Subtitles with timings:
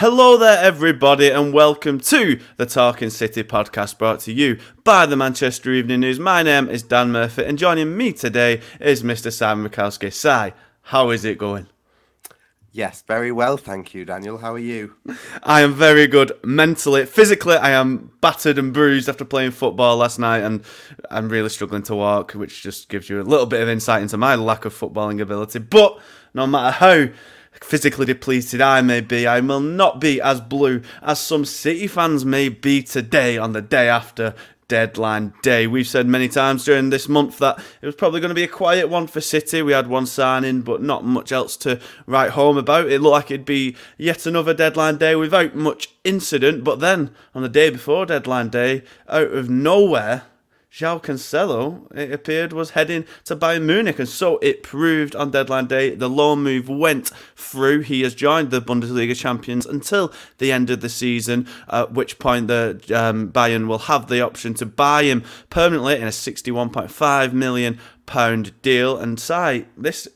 [0.00, 5.16] Hello there, everybody, and welcome to the Talking City podcast brought to you by the
[5.16, 6.20] Manchester Evening News.
[6.20, 9.32] My name is Dan Murphy, and joining me today is Mr.
[9.32, 10.12] Simon Bajkowski.
[10.12, 11.66] Si, how is it going?
[12.70, 14.38] Yes, very well, thank you, Daniel.
[14.38, 14.94] How are you?
[15.42, 17.04] I am very good mentally.
[17.04, 20.62] Physically, I am battered and bruised after playing football last night, and
[21.10, 24.16] I'm really struggling to walk, which just gives you a little bit of insight into
[24.16, 25.58] my lack of footballing ability.
[25.58, 25.98] But
[26.34, 27.08] no matter how
[27.60, 32.24] physically depleted I may be, I will not be as blue as some City fans
[32.24, 34.34] may be today on the day after
[34.68, 35.66] deadline day.
[35.66, 38.48] We've said many times during this month that it was probably going to be a
[38.48, 39.62] quiet one for City.
[39.62, 42.90] We had one signing, but not much else to write home about.
[42.90, 46.64] It looked like it'd be yet another deadline day without much incident.
[46.64, 50.24] But then, on the day before deadline day, out of nowhere,
[50.70, 55.66] João Cancelo, it appeared, was heading to Bayern Munich, and so it proved on deadline
[55.66, 55.94] day.
[55.94, 57.80] The loan move went through.
[57.80, 62.48] He has joined the Bundesliga champions until the end of the season, at which point
[62.48, 67.78] the um, Bayern will have the option to buy him permanently in a 61.5 million
[68.04, 68.98] pound deal.
[68.98, 70.06] And say this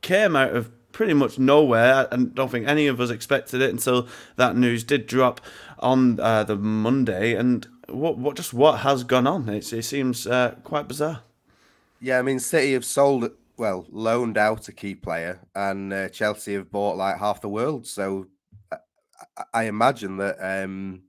[0.00, 2.06] came out of pretty much nowhere.
[2.10, 4.06] I don't think any of us expected it until
[4.36, 5.40] that news did drop
[5.80, 9.48] on uh, the Monday, and what what just what has gone on?
[9.48, 11.22] It's, it seems uh, quite bizarre.
[12.00, 16.54] Yeah, I mean, City have sold, well, loaned out a key player, and uh, Chelsea
[16.54, 17.86] have bought like half the world.
[17.86, 18.26] So
[18.72, 21.02] I, I imagine that um,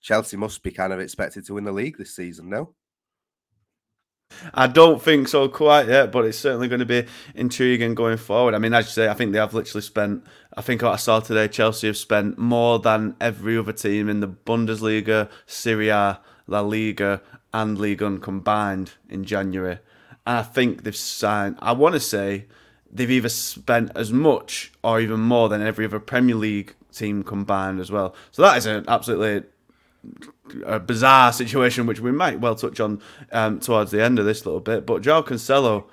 [0.00, 2.48] Chelsea must be kind of expected to win the league this season.
[2.48, 2.74] No.
[4.54, 8.54] I don't think so quite yet, but it's certainly going to be intriguing going forward.
[8.54, 10.24] I mean, as you say, I think they have literally spent.
[10.58, 14.18] I think what I saw today, Chelsea have spent more than every other team in
[14.18, 17.22] the Bundesliga, Serie A, La Liga,
[17.54, 19.78] and Ligue 1 combined in January.
[20.26, 21.58] And I think they've signed.
[21.60, 22.46] I want to say
[22.90, 27.78] they've either spent as much or even more than every other Premier League team combined
[27.78, 28.16] as well.
[28.32, 29.48] So that is an absolutely
[30.66, 34.44] a bizarre situation, which we might well touch on um, towards the end of this
[34.44, 34.86] little bit.
[34.86, 35.84] But João Cancelo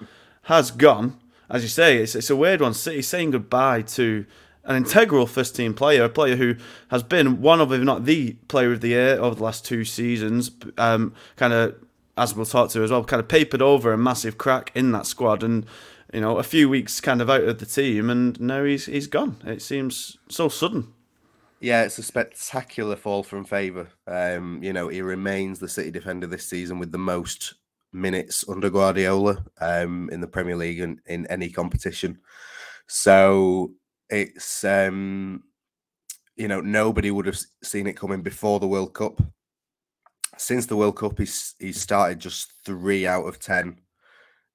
[0.44, 1.20] has gone,
[1.52, 1.98] as you say.
[1.98, 2.74] It's, it's a weird one.
[2.74, 4.26] He's saying goodbye to
[4.66, 6.56] an integral first team player, a player who
[6.90, 9.86] has been one of, if not the player of the year over the last two
[9.86, 10.52] seasons.
[10.78, 11.76] Um, kind of,
[12.18, 15.06] as we'll talk to as well, kind of papered over a massive crack in that
[15.06, 15.66] squad, and
[16.14, 19.08] you know, a few weeks kind of out of the team, and now he's he's
[19.08, 19.38] gone.
[19.46, 20.94] It seems so sudden.
[21.60, 23.88] Yeah, it's a spectacular fall from favour.
[24.08, 27.56] Um, you know, he remains the City defender this season with the most
[27.92, 32.20] minutes under Guardiola um, in the Premier League and in any competition.
[32.88, 33.72] So
[34.10, 35.44] it's um,
[36.36, 39.22] you know nobody would have seen it coming before the World Cup.
[40.38, 43.80] Since the World Cup, he's he started just three out of ten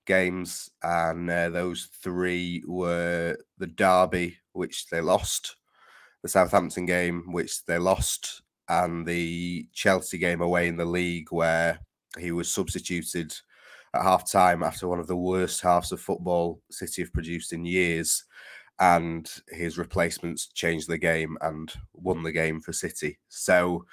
[0.07, 5.57] games, and uh, those three were the derby, which they lost,
[6.23, 11.81] the Southampton game, which they lost, and the Chelsea game away in the league, where
[12.19, 13.33] he was substituted
[13.95, 17.65] at half time after one of the worst halves of football City have produced in
[17.65, 18.25] years.
[18.81, 23.19] And his replacements changed the game and won the game for City.
[23.29, 23.85] So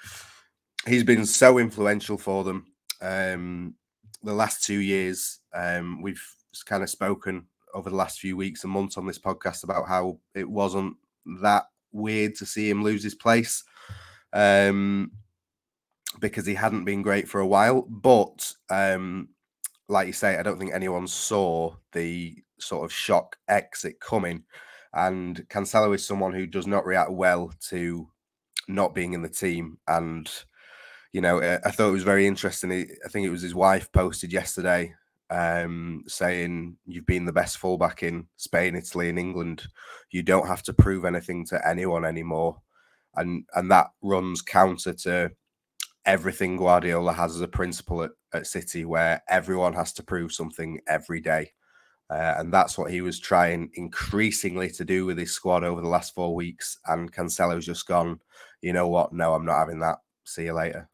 [0.86, 2.66] he's been so influential for them.
[3.02, 3.74] Um,
[4.22, 6.22] the last two years, um, we've
[6.64, 10.18] kind of spoken over the last few weeks and months on this podcast about how
[10.34, 10.96] it wasn't
[11.42, 13.64] that weird to see him lose his place
[14.32, 15.10] um,
[16.20, 17.82] because he hadn't been great for a while.
[17.82, 19.28] But um,
[19.88, 24.44] like you say, I don't think anyone saw the sort of shock exit coming.
[24.94, 28.08] And Cancelo is someone who does not react well to
[28.68, 29.78] not being in the team.
[29.86, 30.30] And
[31.12, 32.70] you know, I thought it was very interesting.
[32.72, 34.94] I think it was his wife posted yesterday
[35.30, 39.66] um, saying you've been the best fullback in Spain, Italy, and England.
[40.10, 42.60] You don't have to prove anything to anyone anymore,
[43.14, 45.30] and and that runs counter to
[46.06, 50.80] everything Guardiola has as a principle at, at City, where everyone has to prove something
[50.88, 51.52] every day.
[52.10, 55.88] Uh, and that's what he was trying increasingly to do with his squad over the
[55.88, 56.78] last four weeks.
[56.86, 58.20] And Cancelo's just gone,
[58.62, 59.12] you know what?
[59.12, 59.98] No, I'm not having that.
[60.24, 60.88] See you later.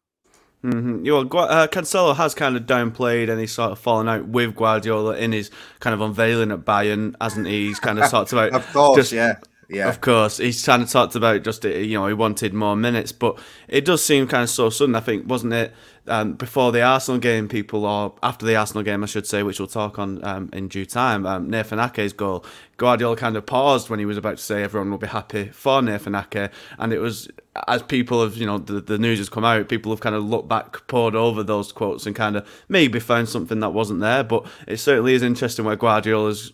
[0.65, 1.03] Mm-hmm.
[1.05, 5.31] Well, uh, Cancelo has kind of downplayed any sort of falling out with Guardiola in
[5.31, 7.67] his kind of unveiling at Bayern, hasn't he?
[7.67, 9.35] He's kind of talked about, of course, just, yeah,
[9.69, 10.37] yeah, of course.
[10.37, 14.03] He's kind of talked about just you know he wanted more minutes, but it does
[14.03, 14.95] seem kind of so sudden.
[14.95, 15.73] I think wasn't it
[16.07, 19.59] um, before the Arsenal game, people, or after the Arsenal game, I should say, which
[19.59, 22.45] we'll talk on um, in due time, um, Nathan Ake's goal,
[22.77, 25.81] Guardiola kind of paused when he was about to say everyone will be happy for
[25.81, 26.51] Nathan Ake.
[26.77, 27.27] And it was,
[27.67, 30.23] as people have, you know, the, the news has come out, people have kind of
[30.23, 34.23] looked back, poured over those quotes and kind of maybe found something that wasn't there.
[34.23, 36.53] But it certainly is interesting where Guardiola's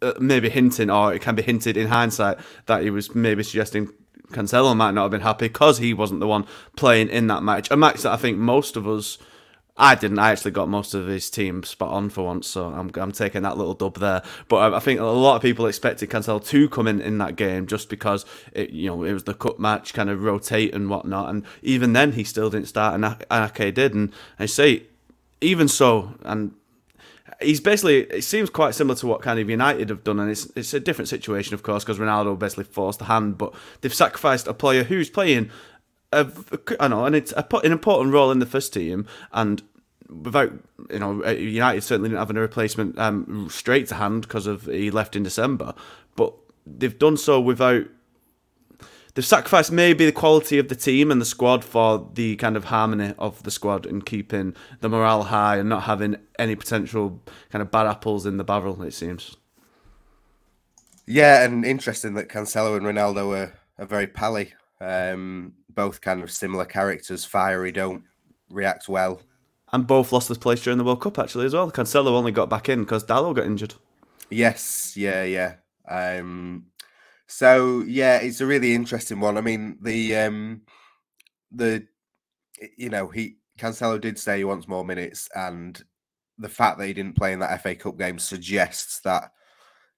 [0.00, 3.90] uh, maybe hinting, or it can be hinted in hindsight, that he was maybe suggesting
[4.32, 6.46] Cancelo might not have been happy because he wasn't the one
[6.76, 7.70] playing in that match.
[7.70, 9.18] A match that I think most of us,
[9.76, 10.18] I didn't.
[10.18, 13.42] I actually got most of his team spot on for once, so I'm, I'm taking
[13.42, 14.22] that little dub there.
[14.48, 17.36] But I, I think a lot of people expected Cancelo to come in in that
[17.36, 20.90] game just because it, you know, it was the cup match, kind of rotate and
[20.90, 21.30] whatnot.
[21.30, 23.94] And even then, he still didn't start, and Ake did.
[23.94, 24.84] And I say,
[25.40, 26.54] even so, and
[27.42, 30.46] he's basically it seems quite similar to what kind of United have done, and it's
[30.56, 34.46] it's a different situation, of course, because Ronaldo basically forced the hand, but they've sacrificed
[34.46, 35.50] a player who's playing
[36.12, 39.62] I know, and it's a, an important role in the first team, and
[40.08, 40.52] without
[40.90, 44.66] you know, uh, United certainly didn't have a replacement um, straight to hand because of
[44.66, 45.74] he left in December,
[46.16, 46.34] but
[46.66, 47.86] they've done so without
[49.14, 52.64] they've sacrificed maybe the quality of the team and the squad for the kind of
[52.64, 57.20] harmony of the squad and keeping the morale high and not having any potential
[57.50, 58.82] kind of bad apples in the barrel.
[58.82, 59.36] It seems.
[61.06, 64.54] Yeah, and interesting that Cancelo and Ronaldo are, are very pally.
[64.80, 68.04] Um, both kind of similar characters, fiery, don't
[68.50, 69.20] react well.
[69.72, 71.70] And both lost their place during the World Cup actually as well.
[71.70, 73.74] Cancelo only got back in because Dalot got injured.
[74.28, 75.54] Yes, yeah, yeah.
[75.88, 76.66] Um,
[77.32, 79.38] so yeah, it's a really interesting one.
[79.38, 80.60] I mean, the um
[81.50, 81.86] the
[82.76, 85.82] you know, he Cancelo did say he wants more minutes, and
[86.36, 89.32] the fact that he didn't play in that FA Cup game suggests that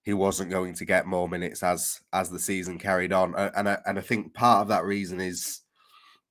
[0.02, 3.34] he wasn't going to get more minutes as as the season carried on.
[3.34, 5.62] And I, and I think part of that reason is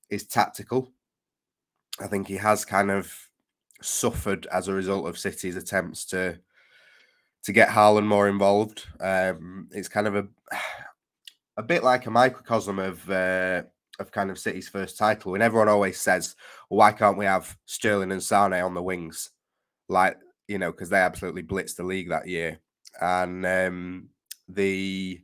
[0.09, 0.89] is tactical.
[1.99, 3.13] I think he has kind of
[3.81, 6.39] suffered as a result of City's attempts to
[7.43, 8.87] to get Haaland more involved.
[9.01, 10.27] Um, it's kind of a
[11.57, 13.63] a bit like a microcosm of uh,
[13.99, 15.33] of kind of City's first title.
[15.33, 16.35] And everyone always says,
[16.69, 19.31] well, "Why can't we have Sterling and Sane on the wings?"
[19.89, 20.17] Like
[20.47, 22.59] you know, because they absolutely blitzed the league that year.
[23.01, 24.09] And um,
[24.47, 25.21] the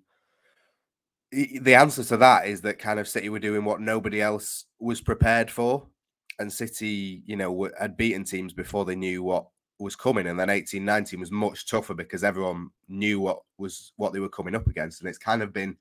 [1.31, 5.01] the answer to that is that kind of City were doing what nobody else was
[5.01, 5.85] prepared for,
[6.39, 9.47] and City, you know, had beaten teams before they knew what
[9.79, 14.13] was coming, and then eighteen nineteen was much tougher because everyone knew what was what
[14.13, 15.77] they were coming up against, and it's kind of been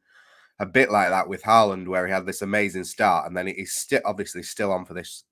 [0.60, 3.72] a bit like that with Haaland, where he had this amazing start, and then he's
[3.72, 5.25] still obviously still on for this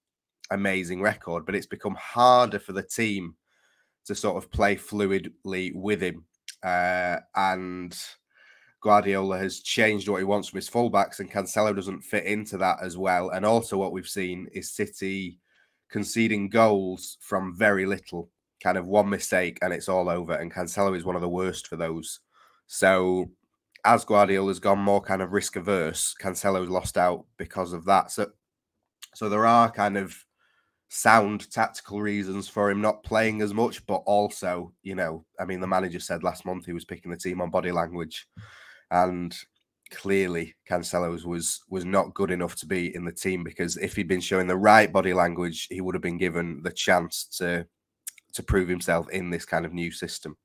[0.51, 3.35] amazing record, but it's become harder for the team
[4.07, 6.25] to sort of play fluidly with him.
[6.63, 7.97] Uh, and
[8.81, 12.79] Guardiola has changed what he wants from his fullbacks, and Cancelo doesn't fit into that
[12.83, 13.31] as well.
[13.31, 15.41] And also, what we've seen is City
[15.91, 18.31] conceding goals from very little,
[18.63, 20.35] kind of one mistake, and it's all over.
[20.35, 22.21] And Cancelo is one of the worst for those.
[22.69, 23.31] So
[23.85, 28.11] as Guardiola's gone more kind of risk averse, Cancelo's lost out because of that.
[28.11, 28.31] So,
[29.15, 30.17] so there are kind of
[30.89, 35.61] sound tactical reasons for him not playing as much, but also, you know, I mean,
[35.61, 38.27] the manager said last month he was picking the team on body language,
[38.91, 39.37] and
[39.91, 44.09] clearly Cancelo's was was not good enough to be in the team because if he'd
[44.09, 47.67] been showing the right body language, he would have been given the chance to
[48.33, 50.37] to prove himself in this kind of new system.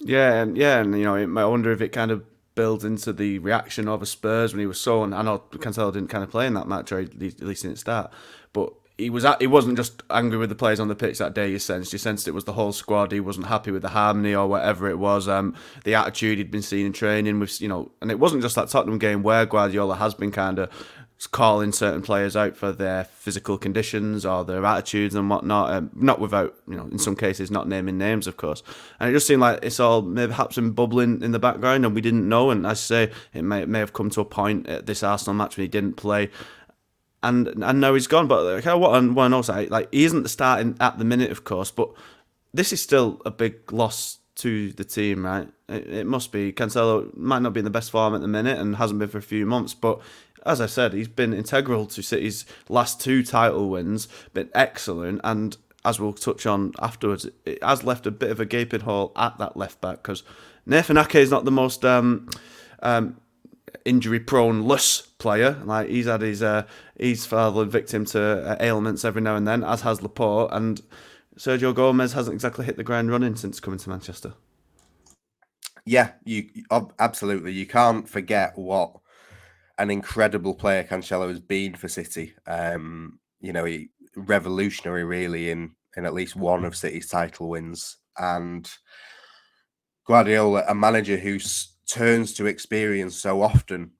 [0.00, 2.24] Yeah, yeah, and you know, I wonder if it kind of
[2.58, 5.04] builds into the reaction of a Spurs when he was so.
[5.04, 7.46] And I know Cancelo didn't kind of play in that match, or at least, at
[7.46, 8.12] least didn't start.
[8.52, 11.34] But he was at, he wasn't just angry with the players on the pitch that
[11.34, 11.48] day.
[11.52, 13.12] You sensed you sensed it was the whole squad.
[13.12, 15.28] He wasn't happy with the harmony or whatever it was.
[15.28, 18.56] Um, the attitude he'd been seen in training with you know, and it wasn't just
[18.56, 20.68] that Tottenham game where Guardiola has been kind of
[21.26, 25.72] calling certain players out for their physical conditions or their attitudes and whatnot.
[25.72, 28.62] Um, not without, you know, in some cases, not naming names, of course.
[29.00, 32.00] And it just seemed like it's all maybe been bubbling in the background and we
[32.00, 32.50] didn't know.
[32.50, 35.02] And as I say, it may, it may have come to a point at this
[35.02, 36.30] Arsenal match when he didn't play.
[37.22, 38.28] and and now he's gone.
[38.28, 41.90] But like, what to know like he isn't starting at the minute, of course, but
[42.54, 45.48] this is still a big loss to the team, right?
[45.68, 46.52] It, it must be.
[46.52, 49.18] Cancelo might not be in the best form at the minute and hasn't been for
[49.18, 50.00] a few months, but
[50.46, 55.56] as I said, he's been integral to City's last two title wins, been excellent, and
[55.84, 59.38] as we'll touch on afterwards, it has left a bit of a gaping hole at
[59.38, 60.22] that left back because
[60.66, 62.28] Nathan Ake is not the most um,
[62.82, 63.20] um,
[63.84, 65.60] injury prone less player.
[65.64, 66.64] Like he's had his uh,
[66.98, 70.82] he's fallen victim to uh, ailments every now and then, as has Laporte, and
[71.36, 74.34] Sergio Gomez hasn't exactly hit the ground running since coming to Manchester.
[75.86, 76.50] Yeah, you
[76.98, 77.52] absolutely.
[77.52, 78.96] You can't forget what
[79.78, 82.34] an incredible player Cancelo has been for City.
[82.46, 87.96] Um, you know, he revolutionary really in in at least one of City's title wins,
[88.18, 88.70] and
[90.06, 91.38] Guardiola, a manager who
[91.88, 93.92] turns to experience so often,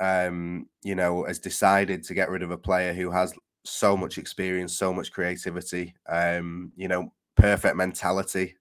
[0.00, 3.32] um, you know, has decided to get rid of a player who has
[3.64, 8.56] so much experience, so much creativity, um, you know, perfect mentality.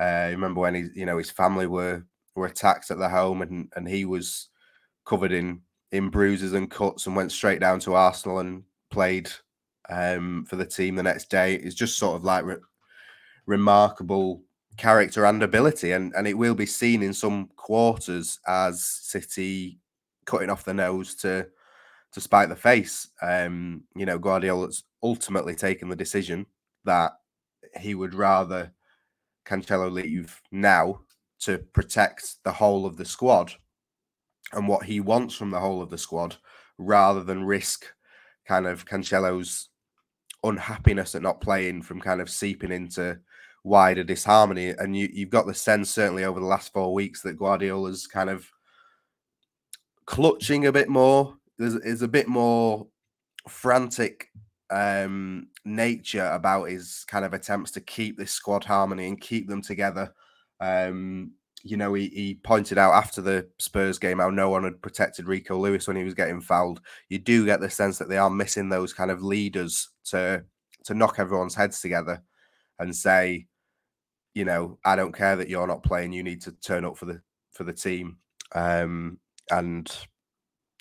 [0.00, 3.70] Uh, remember when he, you know, his family were were attacked at the home, and
[3.76, 4.48] and he was
[5.04, 5.60] covered in
[5.92, 9.30] in bruises and cuts, and went straight down to Arsenal and played
[9.88, 11.54] um, for the team the next day.
[11.54, 12.56] It's just sort of like re-
[13.46, 14.42] remarkable
[14.76, 19.78] character and ability, and and it will be seen in some quarters as City
[20.24, 21.46] cutting off the nose to
[22.12, 23.08] to spite the face.
[23.20, 26.46] Um, you know, Guardiola's ultimately taken the decision
[26.84, 27.12] that
[27.80, 28.72] he would rather
[29.46, 31.00] Cancelo leave now
[31.40, 33.52] to protect the whole of the squad
[34.52, 36.36] and what he wants from the whole of the squad
[36.78, 37.86] rather than risk
[38.46, 39.68] kind of Cancelo's
[40.44, 43.18] unhappiness at not playing from kind of seeping into
[43.64, 44.70] wider disharmony.
[44.70, 48.30] And you, you've got the sense, certainly over the last four weeks, that Guardiola's kind
[48.30, 48.50] of
[50.06, 52.86] clutching a bit more there's is a bit more
[53.48, 54.28] frantic
[54.70, 59.62] um, nature about his kind of attempts to keep this squad harmony and keep them
[59.62, 60.12] together.
[60.60, 61.32] Um,
[61.62, 65.28] you know, he, he pointed out after the Spurs game how no one had protected
[65.28, 66.80] Rico Lewis when he was getting fouled.
[67.08, 70.44] You do get the sense that they are missing those kind of leaders to
[70.84, 72.20] to knock everyone's heads together
[72.80, 73.46] and say,
[74.34, 76.12] you know, I don't care that you're not playing.
[76.12, 77.20] You need to turn up for the
[77.52, 78.16] for the team.
[78.54, 79.18] Um,
[79.50, 79.90] and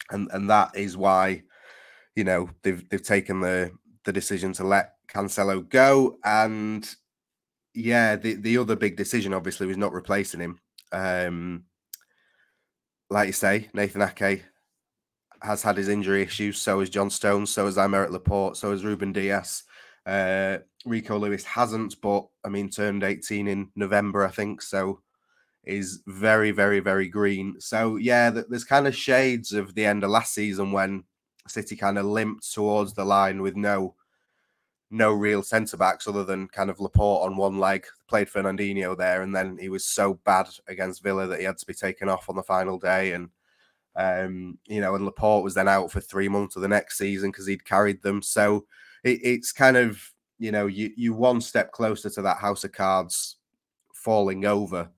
[0.10, 1.44] and and that is why
[2.16, 3.72] you know they've they've taken the
[4.04, 6.90] the decision to let Cancelo go and
[7.74, 10.60] yeah the the other big decision obviously was not replacing him
[10.92, 11.64] um
[13.10, 14.44] like you say Nathan Ake
[15.42, 18.86] has had his injury issues so has John Stones so has Aymeric Laporte so has
[18.86, 19.64] Ruben Dias
[20.06, 25.02] uh Rico Lewis hasn't but I mean turned 18 in November I think so
[25.64, 27.60] is very, very, very green.
[27.60, 31.04] So yeah, there's kind of shades of the end of last season when
[31.48, 33.96] City kind of limped towards the line with no
[34.92, 37.86] no real centre backs other than kind of Laporte on one leg.
[38.08, 41.66] Played Fernandinho there, and then he was so bad against Villa that he had to
[41.66, 43.14] be taken off on the final day.
[43.14, 43.30] And
[43.96, 47.32] um, you know, and Laporte was then out for three months of the next season
[47.32, 48.22] because he'd carried them.
[48.22, 48.66] So
[49.04, 50.02] it, it's kind of
[50.38, 53.38] you know you you one step closer to that house of cards
[53.94, 54.90] falling over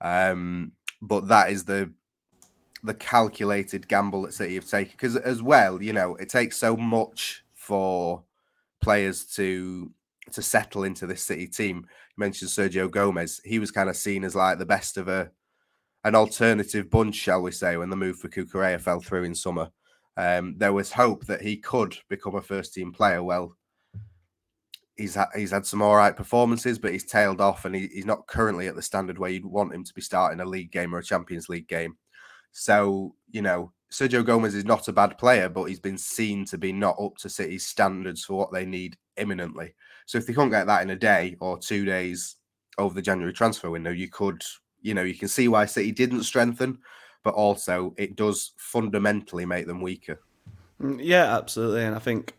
[0.00, 0.72] um,
[1.02, 1.92] but that is the
[2.82, 6.76] the calculated gamble that City have taken because as well, you know, it takes so
[6.76, 8.22] much for
[8.80, 9.90] players to
[10.32, 11.78] to settle into this City team.
[11.78, 15.30] You mentioned Sergio Gomez; he was kind of seen as like the best of a
[16.04, 19.70] an alternative bunch, shall we say, when the move for Cucurella fell through in summer.
[20.16, 23.22] Um, there was hope that he could become a first team player.
[23.22, 23.56] Well,
[24.96, 28.06] he's ha- he's had some all right performances, but he's tailed off, and he, he's
[28.06, 30.94] not currently at the standard where you'd want him to be starting a league game
[30.94, 31.96] or a Champions League game.
[32.52, 36.58] So you know, Sergio Gomez is not a bad player, but he's been seen to
[36.58, 39.74] be not up to City's standards for what they need imminently.
[40.06, 42.36] So if they can't get that in a day or two days
[42.78, 44.42] over the January transfer window, you could,
[44.80, 46.78] you know, you can see why City didn't strengthen,
[47.24, 50.20] but also it does fundamentally make them weaker.
[50.80, 52.34] Mm, yeah, absolutely, and I think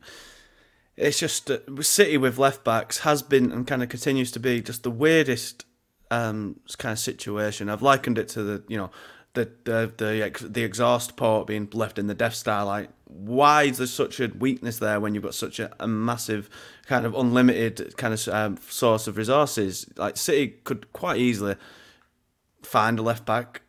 [0.95, 4.61] it's just uh, City with left backs has been and kind of continues to be
[4.61, 5.65] just the weirdest
[6.09, 7.69] um, kind of situation.
[7.69, 8.89] I've likened it to the you know
[9.33, 12.65] the the the, the exhaust port being left in the Death Star.
[12.65, 16.49] Like, why is there such a weakness there when you've got such a, a massive
[16.85, 19.87] kind of unlimited kind of um, source of resources?
[19.95, 21.55] Like City could quite easily
[22.61, 23.61] find a left back.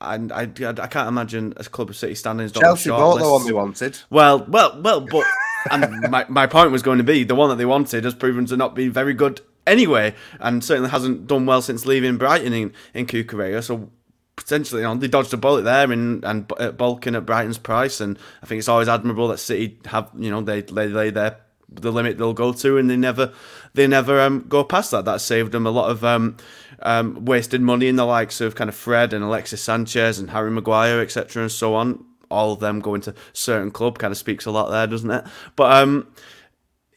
[0.00, 2.50] And I, I, I can't imagine a club of City standings.
[2.50, 3.98] Chelsea bought the one they wanted.
[4.10, 5.24] Well, well, well, but
[5.70, 8.46] and my, my point was going to be the one that they wanted has proven
[8.46, 12.72] to not be very good anyway, and certainly hasn't done well since leaving Brighton in,
[12.94, 13.62] in Cucurella.
[13.62, 13.90] So
[14.36, 18.18] potentially, you know, they dodged a bullet there and and bulking at Brighton's price, and
[18.42, 21.92] I think it's always admirable that City have, you know, they they lay their the
[21.92, 23.32] limit they'll go to, and they never
[23.74, 25.04] they never um, go past that.
[25.04, 26.36] That saved them a lot of um,
[26.80, 30.50] um, wasted money in the likes of kind of Fred and Alexis Sanchez and Harry
[30.50, 32.04] Maguire, etc., and so on.
[32.30, 35.24] All of them going to certain club kind of speaks a lot there, doesn't it?
[35.54, 36.08] But um,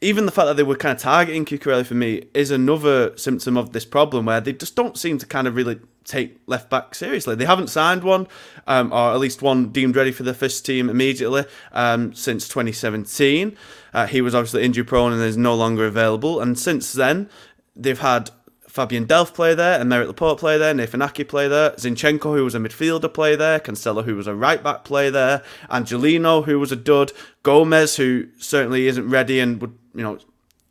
[0.00, 3.56] even the fact that they were kind of targeting Cucurella for me is another symptom
[3.56, 6.94] of this problem where they just don't seem to kind of really take left back
[6.94, 7.34] seriously.
[7.34, 8.28] They haven't signed one,
[8.66, 13.56] um, or at least one deemed ready for the first team immediately um, since 2017.
[13.92, 16.40] Uh, he was obviously injury prone and is no longer available.
[16.40, 17.28] And since then,
[17.74, 18.30] they've had
[18.76, 22.44] Fabian Delph play there, and Aymeric Laporte play there, Nathan Aké play there, Zinchenko, who
[22.44, 26.60] was a midfielder, play there, Cancelo, who was a right back, play there, Angelino, who
[26.60, 30.18] was a dud, Gomez, who certainly isn't ready and would, you know,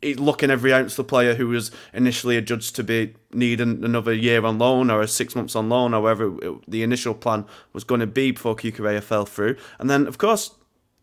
[0.02, 4.58] looking every ounce the player who was initially adjudged to be needing another year on
[4.58, 8.30] loan or six months on loan, however it, the initial plan was going to be
[8.30, 9.56] before Cucurella fell through.
[9.78, 10.54] And then, of course,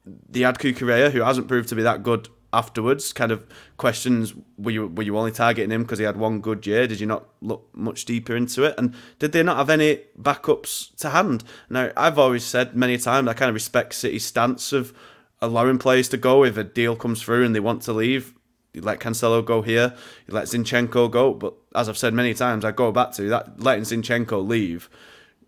[0.05, 3.47] the ad Cucurella, who hasn't proved to be that good afterwards kind of
[3.77, 6.87] questions were you were you only targeting him because he had one good year?
[6.87, 8.75] Did you not look much deeper into it?
[8.77, 11.43] And did they not have any backups to hand?
[11.69, 14.93] Now i've always said many times i kind of respect city's stance of
[15.41, 18.35] allowing players to go if a deal comes through and they want to leave
[18.73, 19.93] you let Cancelo go here,
[20.27, 21.33] you let Zinchenko go.
[21.33, 24.89] But as I've said many times, I go back to that letting Zinchenko leave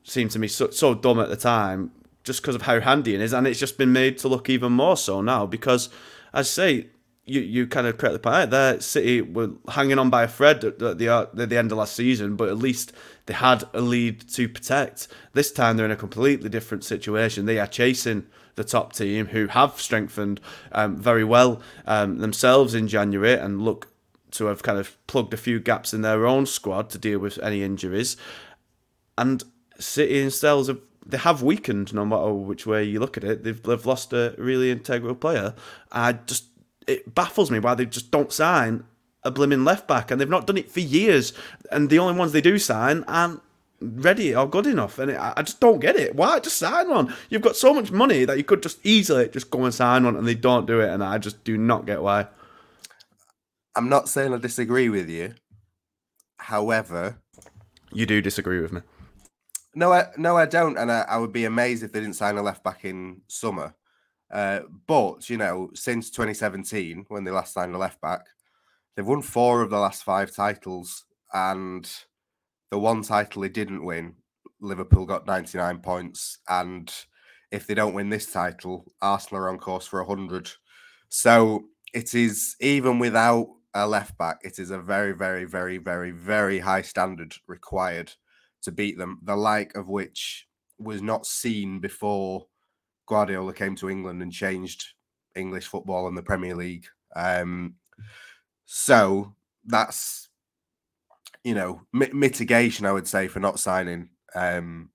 [0.04, 1.92] seemed to me so, so dumb at the time
[2.24, 4.72] just because of how handy it is, and it's just been made to look even
[4.72, 5.90] more so now because,
[6.34, 6.88] as I say,
[7.26, 10.64] you, you kind of correctly point out there, City were hanging on by a thread
[10.64, 12.94] at the, at the end of last season, but at least
[13.26, 15.08] they had a lead to protect.
[15.34, 17.46] This time they're in a completely different situation.
[17.46, 20.40] They are chasing the top team who have strengthened
[20.72, 23.90] um, very well um, themselves in January and look
[24.32, 27.38] to have kind of plugged a few gaps in their own squad to deal with
[27.40, 28.18] any injuries.
[29.18, 29.44] And
[29.80, 33.44] City themselves have they have weakened no matter which way you look at it.
[33.44, 35.54] They've, they've lost a really integral player.
[35.92, 36.46] I just
[36.88, 38.86] it baffles me why they just don't sign
[39.26, 41.34] a blimmin' left back, and they've not done it for years.
[41.72, 43.42] And the only ones they do sign aren't
[43.82, 45.00] ready or good enough.
[45.00, 46.16] And it, I just don't get it.
[46.16, 47.14] Why just sign one?
[47.30, 50.16] You've got so much money that you could just easily just go and sign one,
[50.16, 50.90] and they don't do it.
[50.90, 52.28] And I just do not get why.
[53.76, 55.34] I'm not saying I disagree with you.
[56.38, 57.18] However,
[57.92, 58.82] you do disagree with me.
[59.74, 62.38] No, I no, I don't, and I, I would be amazed if they didn't sign
[62.38, 63.74] a left back in summer.
[64.32, 68.26] Uh, but you know, since 2017, when they last signed a left back,
[68.96, 71.90] they've won four of the last five titles, and
[72.72, 74.16] the one title they didn't win,
[74.62, 76.94] Liverpool got 99 points, and
[77.52, 80.52] if they don't win this title, Arsenal are on course for 100.
[81.10, 86.12] So it is even without a left back, it is a very, very, very, very,
[86.12, 88.12] very high standard required
[88.64, 89.20] to beat them.
[89.24, 90.48] The like of which
[90.80, 92.48] was not seen before
[93.08, 94.86] Guardiola came to England and changed
[95.36, 96.86] English football and the Premier League.
[97.16, 97.76] Um,
[98.66, 99.34] so
[99.66, 100.30] that's
[101.44, 104.90] you know mi- mitigation, I would say, for not signing um,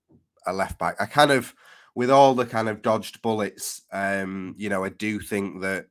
[0.45, 0.95] a left back.
[0.99, 1.53] I kind of,
[1.95, 5.87] with all the kind of dodged bullets, um, you know, I do think that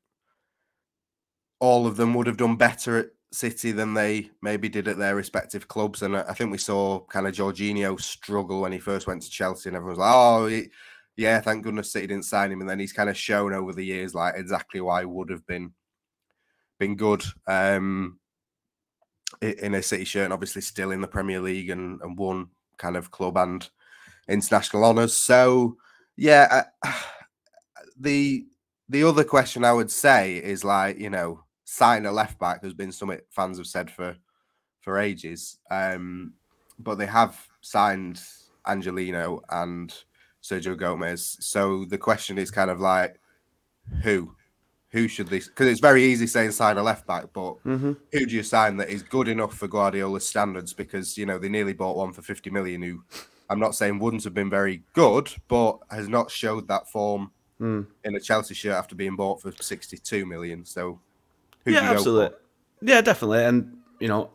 [1.61, 5.15] all of them would have done better at City than they maybe did at their
[5.15, 6.03] respective clubs.
[6.03, 9.69] And I think we saw kind of Jorginho struggle when he first went to Chelsea,
[9.69, 10.71] and everyone was like, "Oh, he,
[11.17, 12.61] yeah, thank goodness City didn't sign him.
[12.61, 15.73] And then he's kind of shown over the years like exactly why would have been
[16.81, 18.19] been good um,
[19.41, 22.97] in a City shirt, and obviously still in the Premier League and, and won kind
[22.97, 23.69] of club and
[24.27, 25.17] international honours.
[25.17, 25.77] So
[26.17, 26.65] yeah,
[28.01, 28.47] the
[28.89, 32.75] the other question I would say is like you know sign a left back has
[32.75, 34.17] been something fans have said for
[34.81, 36.33] for ages, um,
[36.79, 38.21] but they have signed
[38.67, 39.95] Angelino and
[40.43, 41.37] Sergio Gomez.
[41.41, 43.21] So the question is kind of like,
[44.03, 44.35] who?
[44.93, 45.47] Who should this?
[45.47, 47.93] Because it's very easy saying sign a left back, but mm-hmm.
[48.13, 50.73] who do you sign that is good enough for Guardiola's standards?
[50.73, 52.83] Because you know they nearly bought one for fifty million.
[52.83, 53.05] Who
[53.49, 57.87] I'm not saying wouldn't have been very good, but has not showed that form mm.
[58.03, 60.65] in a Chelsea shirt after being bought for sixty-two million.
[60.65, 60.99] So,
[61.65, 62.37] yeah, absolutely,
[62.83, 64.31] yeah, definitely, and you know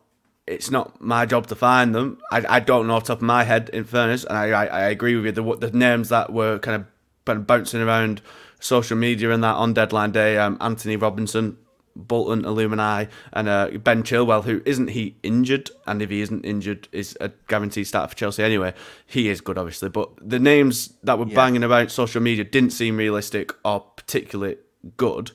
[0.48, 2.20] it's not my job to find them.
[2.32, 4.66] I, I don't know off the top of my head, in fairness, and I, I,
[4.68, 5.32] I agree with you.
[5.32, 6.86] The, the names that were kind
[7.28, 8.22] of bouncing around
[8.60, 11.58] social media and that on deadline day, um, Antonee Robinson,
[11.96, 16.88] Bolton Alumni, and uh, Ben Chilwell, who isn't he injured, and if he isn't injured,
[16.92, 18.74] is a guaranteed start for Chelsea anyway.
[19.06, 21.36] He is good, obviously, but the names that were yeah.
[21.36, 24.58] banging about social media didn't seem realistic or particularly
[24.98, 25.32] good.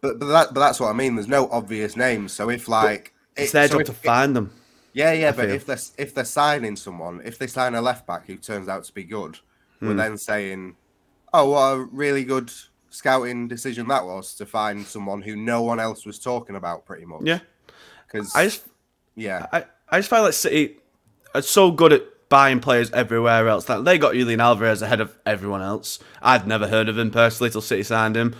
[0.00, 1.16] But but, that, but that's what I mean.
[1.16, 4.52] There's no obvious names, so if like it's their so job to find them.
[4.94, 5.54] Yeah, yeah, I but feel.
[5.54, 8.84] if they're if they're signing someone, if they sign a left back who turns out
[8.84, 9.40] to be good,
[9.80, 9.96] we're Hmm.
[9.96, 10.76] then saying,
[11.32, 12.50] "Oh, what a really good
[12.90, 17.04] scouting decision that was to find someone who no one else was talking about, pretty
[17.04, 17.40] much." Yeah,
[18.06, 18.64] because I just
[19.14, 20.78] yeah, I, I just find like City
[21.34, 23.64] are so good at buying players everywhere else.
[23.66, 25.98] That they got Julian Alvarez ahead of everyone else.
[26.22, 28.34] I'd never heard of him personally till City signed him.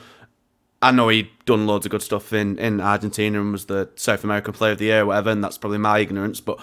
[0.81, 4.23] I know he'd done loads of good stuff in, in Argentina and was the South
[4.23, 6.41] American Player of the Year, or whatever, and that's probably my ignorance.
[6.41, 6.61] But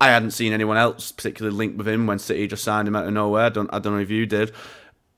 [0.00, 3.06] I hadn't seen anyone else particularly linked with him when City just signed him out
[3.06, 3.44] of nowhere.
[3.44, 4.52] I don't, I don't know if you did.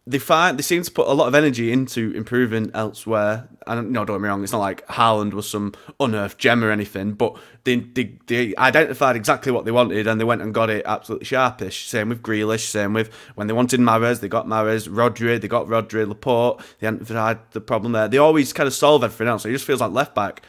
[0.07, 3.49] They find they seem to put a lot of energy into improving elsewhere.
[3.67, 6.71] And no, don't get me wrong, it's not like Haaland was some unearthed gem or
[6.71, 10.71] anything, but they, they they identified exactly what they wanted and they went and got
[10.71, 11.87] it absolutely sharpish.
[11.87, 15.67] Same with Grealish, same with when they wanted Mahrez, they got Mahrez, Rodri, they got
[15.67, 17.07] Rodri, Laporte, they hadn't
[17.53, 18.09] the problem there.
[18.09, 19.43] They always kind of solve everything else.
[19.43, 20.43] So it just feels like left back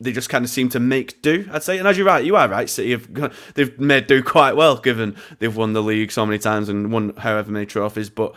[0.00, 1.78] they just kind of seem to make do, I'd say.
[1.78, 2.68] And as you're right, you are right.
[2.68, 6.68] City have they've made do quite well, given they've won the league so many times
[6.68, 8.10] and won however many trophies.
[8.10, 8.34] But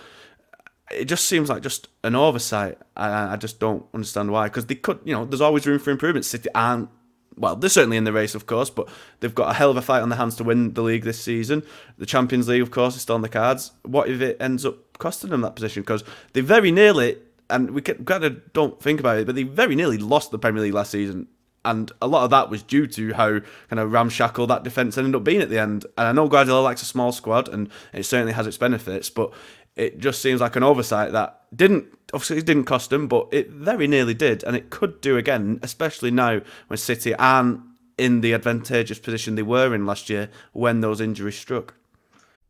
[0.91, 2.78] it just seems like just an oversight.
[2.95, 4.45] I, I just don't understand why.
[4.45, 6.25] Because they could, you know, there's always room for improvement.
[6.25, 6.89] City aren't.
[7.36, 8.89] Well, they're certainly in the race, of course, but
[9.21, 11.21] they've got a hell of a fight on their hands to win the league this
[11.21, 11.63] season.
[11.97, 13.71] The Champions League, of course, is still on the cards.
[13.84, 15.84] What if it ends up costing them that position?
[15.84, 17.17] Because they very nearly,
[17.49, 20.62] and we kind of don't think about it, but they very nearly lost the Premier
[20.62, 21.28] League last season
[21.65, 25.15] and a lot of that was due to how kind of ramshackle that defence ended
[25.15, 25.86] up being at the end.
[25.97, 29.34] And I know Guardiola likes a small squad, and it certainly has its benefits, but
[29.80, 33.50] it just seems like an oversight that didn't obviously it didn't cost them, but it
[33.50, 37.62] very nearly did, and it could do again, especially now when City aren't
[37.98, 41.74] in the advantageous position they were in last year when those injuries struck.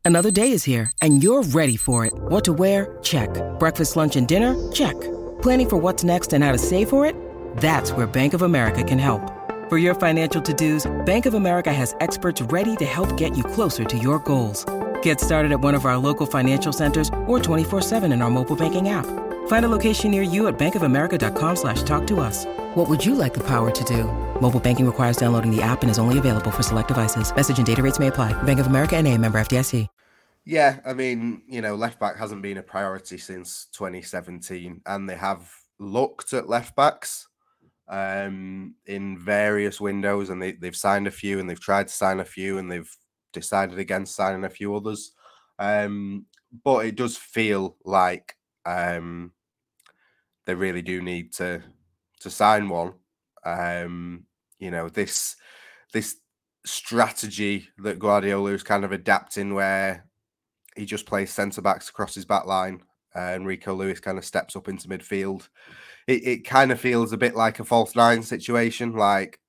[0.06, 2.14] Another day is here, and you're ready for it.
[2.14, 2.98] What to wear?
[3.04, 3.30] Check.
[3.60, 4.56] Breakfast, lunch, and dinner?
[4.72, 5.00] Check.
[5.42, 7.16] Planning for what's next and how to save for it?
[7.58, 9.22] That's where Bank of America can help.
[9.70, 13.84] For your financial to-dos, Bank of America has experts ready to help get you closer
[13.84, 14.66] to your goals.
[15.04, 18.90] Get started at one of our local financial centers or 24-7 in our mobile banking
[18.90, 19.06] app.
[19.48, 22.46] Find a location near you at bankofamerica.com slash talk to us.
[22.74, 24.06] What would you like the power to do?
[24.42, 27.36] Mobile banking requires downloading the app and is only available for select devices.
[27.36, 28.34] Message and data rates may apply.
[28.44, 29.88] Bank of America and a member FDIC.
[30.46, 35.16] Yeah, I mean, you know, left back hasn't been a priority since 2017, and they
[35.16, 37.28] have looked at left backs
[37.88, 42.20] um, in various windows, and they, they've signed a few, and they've tried to sign
[42.20, 42.90] a few, and they've
[43.34, 45.14] decided against signing a few others.
[45.58, 46.26] Um,
[46.64, 49.32] but it does feel like um,
[50.46, 51.62] they really do need to
[52.22, 52.94] to sign one.
[53.46, 54.26] Um,
[54.60, 55.36] you know, this
[55.94, 56.18] this
[56.66, 60.06] strategy that Guardiola is kind of adapting, where
[60.76, 62.82] he just plays centre backs across his back line.
[63.16, 65.50] Uh, Enrico Lewis kind of steps up into midfield.
[66.08, 68.94] It, it kind of feels a bit like a false nine situation.
[68.94, 69.40] Like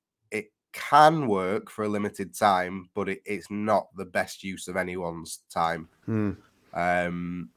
[0.72, 5.40] can work for a limited time, but it, it's not the best use of anyone's
[5.50, 5.88] time.
[6.04, 6.32] Hmm.
[6.72, 7.50] Um,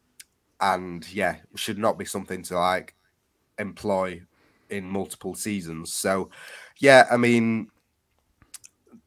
[0.59, 2.95] and yeah, should not be something to like
[3.59, 4.21] employ
[4.69, 5.93] in multiple seasons.
[5.93, 6.29] So
[6.79, 7.69] yeah, I mean,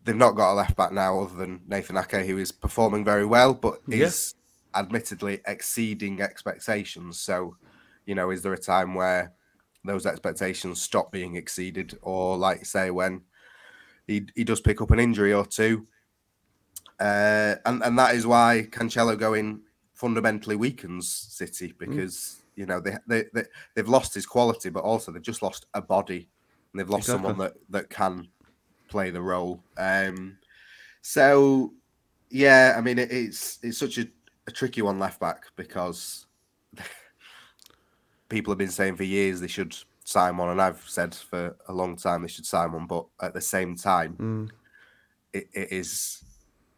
[0.04, 3.26] they've not got a left back now other than Nathan Ake, who is performing very
[3.26, 4.06] well, but Yeah.
[4.06, 4.34] is
[4.74, 7.20] admittedly exceeding expectations.
[7.20, 7.56] So,
[8.04, 9.32] you know, is there a time where
[9.84, 13.22] those expectations stop being exceeded, or like say when
[14.06, 15.86] he he does pick up an injury or two,
[17.00, 19.60] uh, and and that is why Cancelo going
[19.94, 25.10] fundamentally weakens City because you know they, they they they've lost his quality, but also
[25.10, 26.28] they've just lost a body,
[26.72, 28.28] and they've lost someone that that can
[28.88, 29.62] play the role.
[29.76, 30.38] Um,
[31.02, 31.72] so
[32.30, 34.06] yeah, I mean it, it's it's such a,
[34.46, 36.26] a tricky one left back because
[38.28, 41.72] people have been saying for years they should sign one, and I've said for a
[41.72, 44.50] long time they should sign one, but at the same time, Mm.
[45.32, 46.22] it, it is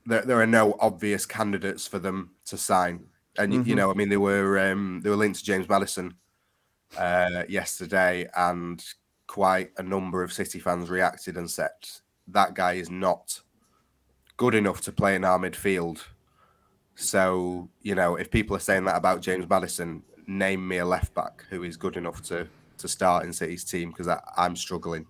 [0.07, 0.23] there.
[0.23, 3.07] There are no obvious candidates for them to sign,
[3.38, 6.14] and you- you know, I mean, they were um, they were linked to James Maddison
[6.97, 8.83] uh, yesterday, and
[9.27, 11.77] quite a number of City fans reacted and said
[12.29, 13.43] that guy is not
[14.38, 16.03] good enough to play in our midfield.
[16.95, 21.12] So you know, if people are saying that about James Maddison, name me a left
[21.14, 25.07] back who is good enough to to start in City's team because I'm struggling.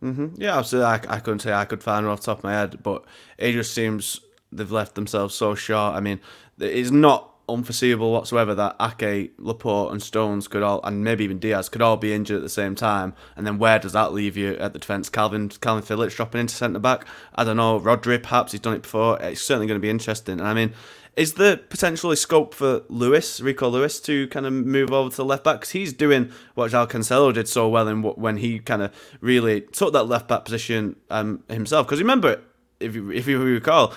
[0.00, 0.90] hmm Yeah, absolutely.
[1.08, 3.04] I, I couldn't say I could find one off the top of my head, but
[3.38, 5.94] it just seems they've left themselves so short.
[5.94, 6.20] I mean,
[6.58, 11.68] it's not unforeseeable whatsoever that Ake, Laporte, and Stones could all, and maybe even Dias,
[11.68, 13.14] could all be injured at the same time.
[13.36, 15.08] And then where does that leave you at the defence?
[15.08, 17.06] Calvin Calvin Phillips dropping into centre back.
[17.34, 17.78] I don't know.
[17.78, 19.20] Rodri, perhaps he's done it before.
[19.20, 20.38] It's certainly going to be interesting.
[20.40, 20.72] And I mean.
[21.14, 25.24] Is there potentially scope for Lewis, Rico Lewis, to kind of move over to the
[25.26, 25.60] left back?
[25.60, 28.94] Because he's doing what João Cancelo did so well in wh- when he kind of
[29.20, 31.86] really took that left back position um, himself.
[31.86, 32.40] Because remember,
[32.80, 33.92] if you, if you recall,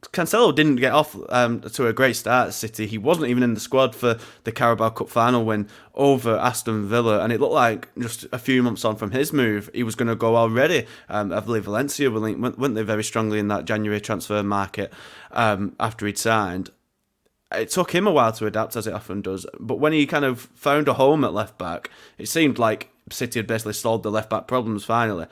[0.00, 2.86] Cancelo didn't get off um, to a great start at City.
[2.86, 7.22] He wasn't even in the squad for the Carabao Cup final win over Aston Villa,
[7.22, 10.08] and it looked like just a few months on from his move, he was going
[10.08, 10.86] to go already.
[11.08, 14.92] Um, I believe Valencia were linked, weren't they, very strongly in that January transfer market
[15.32, 16.70] um, after he'd signed.
[17.50, 19.46] It took him a while to adapt, as it often does.
[19.58, 23.40] But when he kind of found a home at left back, it seemed like City
[23.40, 25.26] had basically solved the left back problems finally.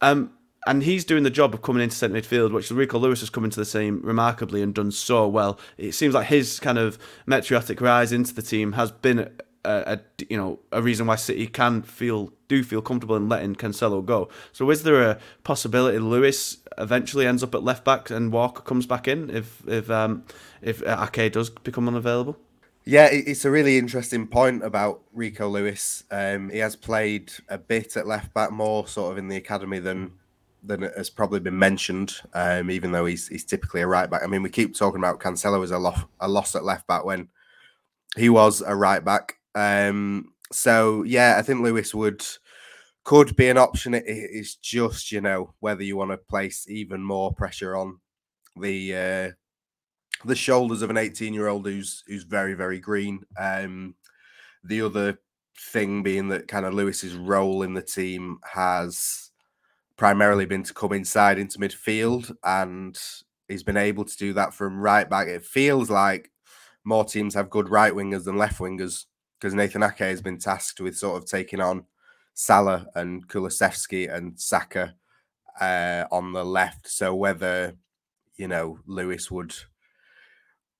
[0.00, 0.32] Um,
[0.66, 3.44] and he's doing the job of coming into centre midfield, which Rico Lewis has come
[3.44, 5.58] into the same remarkably and done so well.
[5.76, 9.30] It seems like his kind of meteoric rise into the team has been
[9.64, 13.54] a, a, you know a reason why City can feel do feel comfortable in letting
[13.54, 14.28] Cancelo go.
[14.52, 18.86] So is there a possibility Lewis eventually ends up at left back and Walker comes
[18.86, 20.24] back in if if um,
[20.60, 22.36] if Ake does become unavailable?
[22.84, 26.02] Yeah, it's a really interesting point about Rico Lewis.
[26.10, 29.78] Um, he has played a bit at left back, more sort of in the academy
[29.78, 30.14] than
[30.62, 32.14] than has probably been mentioned.
[32.34, 34.22] Um, even though he's he's typically a right back.
[34.22, 37.04] I mean, we keep talking about Cancelo as a loss a loss at left back
[37.04, 37.28] when
[38.16, 39.34] he was a right back.
[39.54, 42.24] Um, so yeah, I think Lewis would
[43.04, 43.94] could be an option.
[43.94, 47.98] It is just you know whether you want to place even more pressure on
[48.56, 49.30] the uh,
[50.24, 53.24] the shoulders of an 18 year old who's who's very very green.
[53.38, 53.94] Um,
[54.64, 55.18] the other
[55.58, 59.31] thing being that kind of Lewis's role in the team has
[60.02, 63.00] primarily been to come inside into midfield, and
[63.46, 65.28] he's been able to do that from right back.
[65.28, 66.32] It feels like
[66.82, 69.04] more teams have good right wingers than left wingers
[69.38, 71.84] because Nathan Ake has been tasked with sort of taking on
[72.34, 74.96] Salah and Kulusevski and Saka
[75.60, 76.88] uh, on the left.
[76.88, 77.76] So whether
[78.34, 79.54] you know Lewis would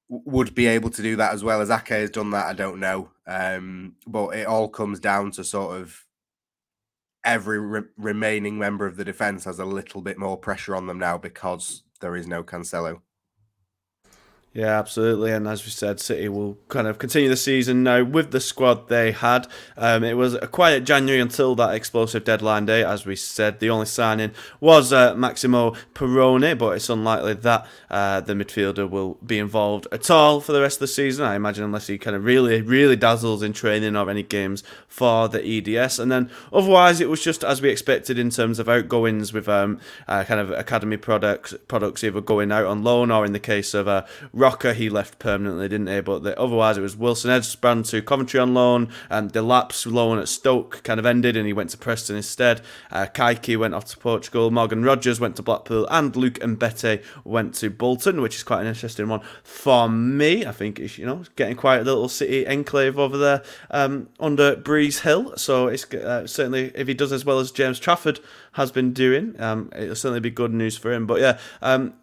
[0.08, 2.80] would be able to do that as well as Ake has done that, I don't
[2.80, 3.10] know.
[3.28, 6.04] Um, but it all comes down to sort of
[7.24, 10.98] every re- remaining member of the defense has a little bit more pressure on them
[10.98, 13.00] now because there is no Cancelo.
[14.54, 15.32] Yeah, absolutely.
[15.32, 18.88] And as we said, City will kind of continue the season now with the squad
[18.88, 19.46] they had.
[19.78, 22.84] Um, it was a quiet January until that explosive deadline day.
[22.84, 28.20] As we said, the only signing was uh, Maximo Perrone, but it's unlikely that uh,
[28.20, 31.24] the midfielder will be involved at all for the rest of the season.
[31.24, 35.30] I imagine, unless he kind of really, really dazzles in training or any games for
[35.30, 35.98] the EDS.
[35.98, 39.80] And then otherwise, it was just as we expected in terms of outgoings with um,
[40.06, 43.72] uh, kind of academy products, products either going out on loan or in the case
[43.72, 44.04] of uh,
[44.42, 46.00] Roca, he left permanently, didn't he?
[46.00, 50.28] But the, otherwise, it was Wilson Esbrand to Coventry on loan, and Delap's loan at
[50.28, 52.60] Stoke kind of ended, and he went to Preston instead.
[52.90, 57.54] Uh, Kayky went off to Portugal, Morgan Rogers went to Blackpool, and Luke Mbete went
[57.54, 60.44] to Bolton, which is quite an interesting one for me.
[60.44, 64.56] I think it's you know getting quite a little city enclave over there um, under
[64.56, 65.36] Breeze Hill.
[65.36, 68.18] So it's uh, certainly if he does as well as James Trafford
[68.54, 71.06] has been doing, um, it'll certainly be good news for him.
[71.06, 71.94] But yeah, um,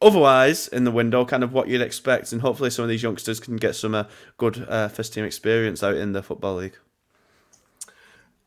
[0.00, 3.40] otherwise in the window, kind of what you'd expect, and hopefully some of these youngsters
[3.40, 4.04] can get some uh,
[4.36, 6.76] good uh, first team experience out in the football league.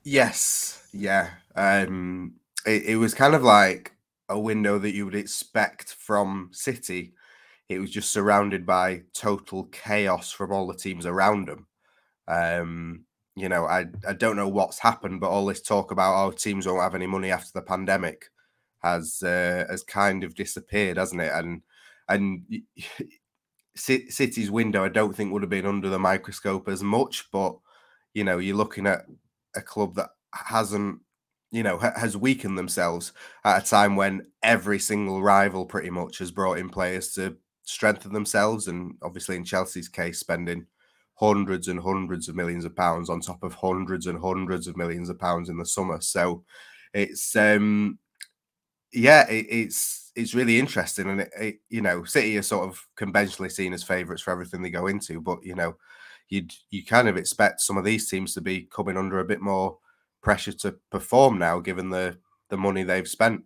[0.04, 1.32] Yes, yeah.
[1.56, 2.36] Um,
[2.66, 3.94] it, it was kind of like
[4.30, 7.14] a window that you would expect from City.
[7.70, 11.68] It was just surrounded by total chaos from all the teams around them.
[12.28, 16.28] Um, you know, I I don't know what's happened, but all this talk about our
[16.28, 18.26] oh, teams won't have any money after the pandemic
[18.84, 21.32] has uh, has kind of disappeared, hasn't it?
[21.34, 21.62] And
[22.10, 22.44] and
[23.76, 27.56] City's window, I don't think would have been under the microscope as much, but
[28.14, 29.06] you know, you're looking at
[29.56, 31.00] a club that hasn't,
[31.52, 33.14] you know, ha- has weakened themselves
[33.46, 38.12] at a time when every single rival pretty much has brought in players to strengthen
[38.14, 40.66] themselves, and obviously in Chelsea's case, spending
[41.16, 45.08] hundreds and hundreds of millions of pounds on top of hundreds and hundreds of millions
[45.08, 46.02] of pounds in the summer.
[46.02, 46.44] So
[46.94, 48.00] it's um
[48.94, 52.86] yeah, it, it's it's really interesting, and it, it, you know, City are sort of
[52.96, 55.76] conventionally seen as favourites for everything they go into, but you know,
[56.30, 59.42] you you kind of expect some of these teams to be coming under a bit
[59.42, 59.78] more
[60.22, 62.18] pressure to perform now, given the
[62.50, 63.44] the money they've spent.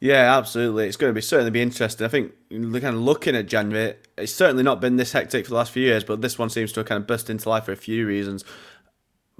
[0.00, 0.88] Yeah, absolutely.
[0.88, 2.04] It's going to be certainly be interesting.
[2.04, 5.56] I think kind of looking at January, it's certainly not been this hectic for the
[5.56, 7.72] last few years, but this one seems to have kind of burst into life for
[7.72, 8.44] a few reasons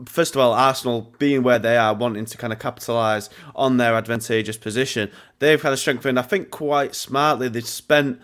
[0.06, 3.94] first of all, Arsenal being where they are, wanting to kind of capitalise on their
[3.94, 6.18] advantageous position, they've kind of strengthened.
[6.18, 7.48] I think quite smartly.
[7.48, 8.20] They've spent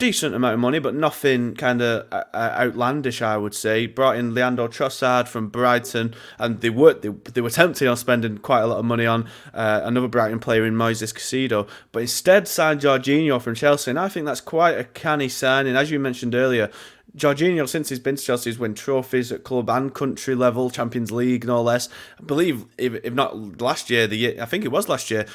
[0.00, 3.86] decent amount of money, but nothing kind of uh, uh, outlandish, I would say.
[3.86, 8.38] Brought in Leandro Trossard from Brighton, and they were they, they were tempted on spending
[8.38, 12.48] quite a lot of money on uh, another Brighton player in Moises Caicedo, but instead
[12.48, 15.76] signed Jorginho from Chelsea, and I think that's quite a canny signing.
[15.76, 16.70] As you mentioned earlier,
[17.16, 21.10] Jorginho, since he's been to Chelsea, has won trophies at club and country level, Champions
[21.10, 21.88] League, no less.
[22.18, 25.26] I believe, if, if not last year, the year, I think it was last year,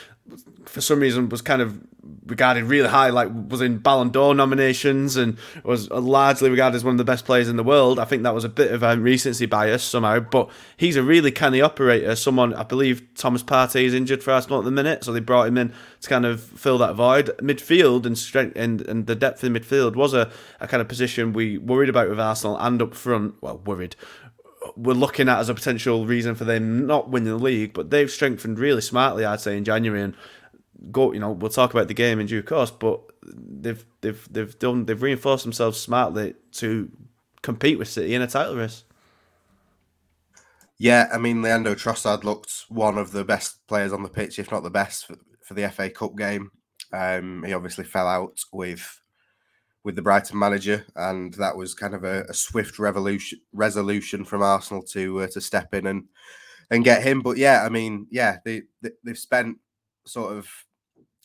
[0.66, 1.80] for some reason was kind of
[2.26, 6.96] regarded really high, like was in Ballon d'Or nominations and was largely regarded as one
[6.96, 8.00] of the best players in the world.
[8.00, 11.32] I think that was a bit of a recency bias somehow, but he's a really
[11.32, 12.16] canny operator.
[12.16, 15.48] Someone, I believe Thomas Partey is injured for Arsenal at the minute, so they brought
[15.48, 17.28] him in to kind of fill that void.
[17.38, 21.34] Midfield and strength and, and the depth in midfield was a, a kind of position
[21.34, 23.36] we worried about with Arsenal and up front.
[23.42, 23.96] Well, worried
[24.76, 28.10] we're looking at as a potential reason for them not winning the league, but they've
[28.10, 30.02] strengthened really smartly, I'd say, in January.
[30.02, 30.16] And
[30.92, 34.58] go, you know, we'll talk about the game in due course, but they've they've they've
[34.60, 36.92] done they've reinforced themselves smartly to
[37.42, 38.84] compete with City in a title race.
[40.78, 44.52] Yeah, I mean, Leandro Trossard looked one of the best players on the pitch, if
[44.52, 46.52] not the best, for, for the FA Cup game.
[46.92, 49.02] Um, he obviously fell out with
[49.86, 54.42] with the Brighton manager, and that was kind of a, a swift revolution resolution from
[54.42, 56.06] Arsenal to uh, to step in and
[56.72, 57.22] and get him.
[57.22, 59.60] But yeah, I mean, yeah, they, they they've spent
[60.06, 60.50] sort of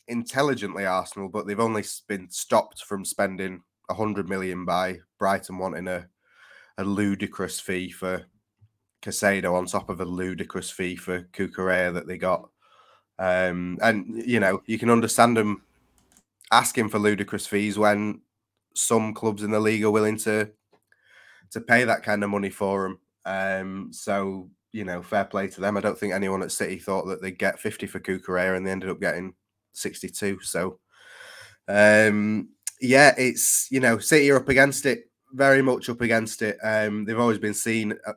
[0.07, 5.87] intelligently Arsenal, but they've only been stopped from spending a hundred million by Brighton wanting
[5.87, 6.07] a
[6.77, 8.25] a ludicrous fee for
[9.01, 12.47] Caicedo on top of a ludicrous fee for Cucurella that they got.
[13.17, 15.63] Um, and you know you can understand them
[16.51, 18.21] asking for ludicrous fees when
[18.75, 20.49] some clubs in the league are willing to
[21.51, 22.99] to pay that kind of money for them.
[23.25, 25.77] Um, so you know, fair play to them.
[25.77, 28.71] I don't think anyone at City thought that they'd get 50 for Cucurella and they
[28.71, 29.33] ended up getting
[29.73, 30.39] 62.
[30.41, 30.79] So,
[31.67, 36.57] um, yeah, it's, you know, City are up against it, very much up against it.
[36.63, 38.13] Um, they've always been seen uh,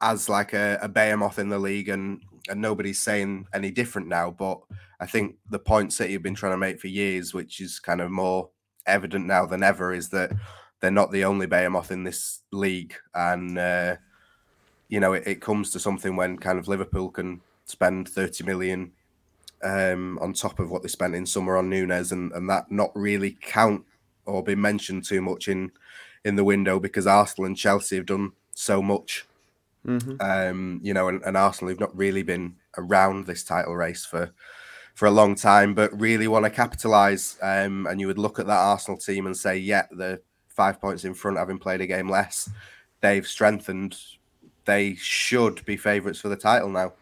[0.00, 4.30] as like a, a behemoth in the league and, and nobody's saying any different now.
[4.30, 4.60] But
[5.00, 8.00] I think the point City have been trying to make for years, which is kind
[8.00, 8.50] of more
[8.86, 10.32] evident now than ever, is that
[10.80, 12.94] they're not the only behemoth in this league.
[13.14, 13.96] And, uh,
[14.88, 18.92] you know, it, it, comes to something when kind of Liverpool can spend 30 million
[19.62, 22.90] um, on top of what they spent in summer on Nunes, and, and that not
[22.94, 23.84] really count
[24.26, 25.72] or be mentioned too much in
[26.24, 29.26] in the window because Arsenal and Chelsea have done so much.
[29.86, 30.16] Mm-hmm.
[30.20, 34.32] Um, you know, and, and Arsenal have not really been around this title race for
[34.94, 37.36] for a long time, but really want to capitalise.
[37.42, 41.04] Um, and you would look at that Arsenal team and say, yeah, the five points
[41.04, 42.48] in front, having played a game less,
[43.00, 43.96] they've strengthened
[44.64, 46.92] they should be favourites for the title now.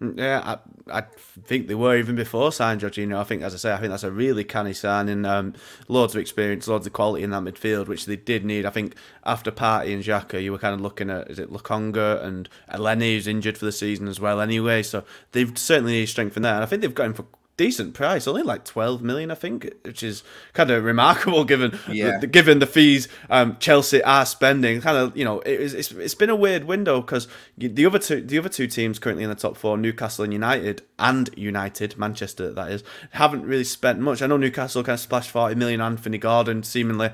[0.00, 1.04] Mm, yeah, I, I
[1.44, 3.16] think they were even before signing Jorginho.
[3.16, 5.24] I think, as I say, I think that's a really canny signing.
[5.24, 5.54] Um,
[5.88, 8.66] loads of experience, loads of quality in that midfield, which they did need.
[8.66, 12.22] I think after Partey and Xhaka, you were kind of looking at is it Lokonga
[12.22, 14.40] and Elneny, who's injured for the season as well.
[14.40, 17.24] Anyway, so they've certainly strengthened there, and I think they've got him for
[17.56, 22.18] decent price, only like twelve million, I think, which is kind of remarkable given yeah.
[22.18, 24.80] the, given the fees um, Chelsea are spending.
[24.80, 28.20] Kind of, you know, it, it's it's been a weird window because the other two
[28.20, 32.52] the other two teams currently in the top four, Newcastle and United, and United Manchester,
[32.52, 34.22] that is, haven't really spent much.
[34.22, 35.80] I know Newcastle kind of splashed forty million.
[35.80, 37.10] Anthony Gordon seemingly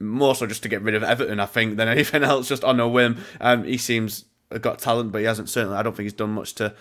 [0.00, 2.80] more so just to get rid of Everton, I think, than anything else, just on
[2.80, 3.18] a whim.
[3.40, 4.24] Um, he seems
[4.60, 5.76] got talent, but he hasn't certainly.
[5.76, 6.74] I don't think he's done much to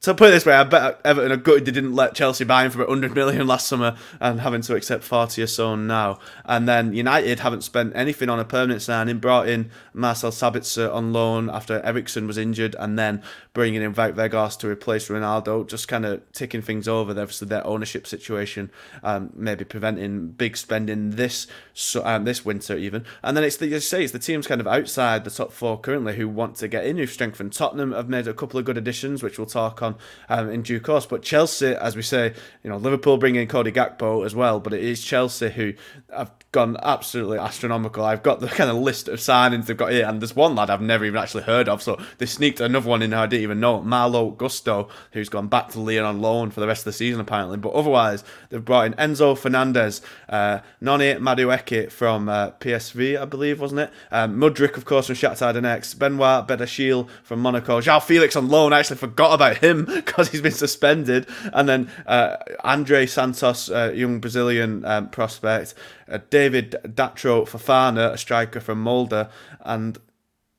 [0.00, 2.64] so put it this way, I bet Everton are good they didn't let Chelsea buy
[2.64, 6.18] him for about 100 million last summer and having to accept 40 or so now.
[6.46, 11.12] And then United haven't spent anything on a permanent signing, brought in Marcel Sabitzer on
[11.12, 15.86] loan after Eriksen was injured, and then bringing in Wout Weghorst to replace Ronaldo, just
[15.86, 17.10] kind of ticking things over.
[17.10, 18.70] Obviously, their ownership situation,
[19.02, 21.46] um, maybe preventing big spending this
[22.02, 23.04] um, this winter even.
[23.22, 25.78] And then it's the, you say it's the teams kind of outside the top four
[25.78, 27.52] currently who want to get in, who've strengthened.
[27.52, 29.89] Tottenham have made a couple of good additions, which we'll talk on
[30.28, 31.06] um, in due course.
[31.06, 34.72] But Chelsea, as we say, you know, Liverpool bringing in Cody Gakpo as well, but
[34.72, 35.74] it is Chelsea who
[36.14, 38.04] have gone absolutely astronomical.
[38.04, 40.70] I've got the kind of list of signings they've got here, and there's one lad
[40.70, 41.82] I've never even actually heard of.
[41.82, 43.82] So they sneaked another one in I didn't even know.
[43.82, 47.20] Malo Gusto, who's gone back to Lyon on loan for the rest of the season
[47.20, 47.56] apparently.
[47.56, 53.60] But otherwise, they've brought in Enzo Fernandez, uh, Noni Madueke from uh, PSV, I believe,
[53.60, 53.90] wasn't it?
[54.10, 55.98] Um, Mudryk, of course, from Shakhtar Donetsk.
[55.98, 57.80] Benoit Badiashile from Monaco.
[57.80, 58.72] João Felix on loan.
[58.72, 61.26] I actually forgot about him because he's been suspended.
[61.52, 65.74] And then uh, Andre Santos, uh, young Brazilian um, prospect
[66.10, 69.28] uh, Datro Fofana, a striker from Molde,
[69.60, 69.98] and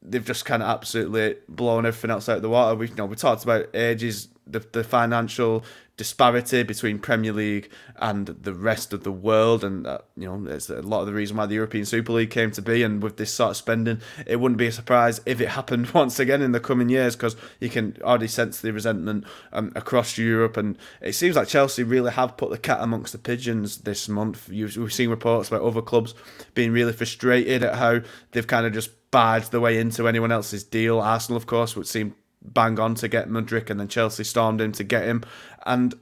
[0.02, 2.76] they've just kind of absolutely blown everything else out of the water.
[2.76, 5.64] We you know we talked about ages, the the financial
[6.02, 10.68] disparity between Premier League and the rest of the world, and uh, you know it's
[10.68, 12.82] a lot of the reason why the European Super League came to be.
[12.82, 16.20] And with this sort of spending, it wouldn't be a surprise if it happened once
[16.20, 20.58] again in the coming years, because you can already sense the resentment um, across Europe.
[20.58, 24.50] And it seems like Chelsea really have put the cat amongst the pigeons this month.
[24.50, 26.16] You've, we've seen reports about other clubs
[26.56, 30.64] being really frustrated at how they've kind of just barged their way into anyone else's
[30.64, 31.00] deal.
[31.00, 34.72] Arsenal, of course, would seem bang on to get Mudryk, and then Chelsea stormed in
[34.74, 35.24] to get him.
[35.66, 35.96] And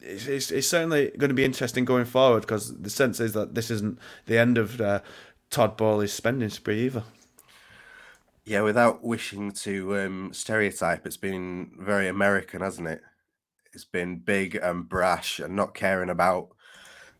[0.00, 3.54] it's, it's, it's, certainly going to be interesting going forward because the sense is that
[3.54, 5.00] this isn't the end of uh,
[5.50, 7.04] Todd Boehly's spending spree either.
[8.44, 13.00] Yeah, without wishing to um, stereotype, it's been very American, hasn't it?
[13.72, 16.48] It's been big and brash and not caring about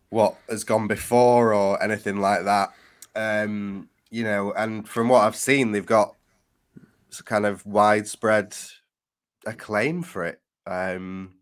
[0.09, 2.73] what has gone before or anything like that.
[3.15, 6.15] Um, you know, and from what I've seen, they've got
[7.21, 8.55] kind of widespread
[9.45, 10.41] acclaim for it.
[10.67, 11.35] Um,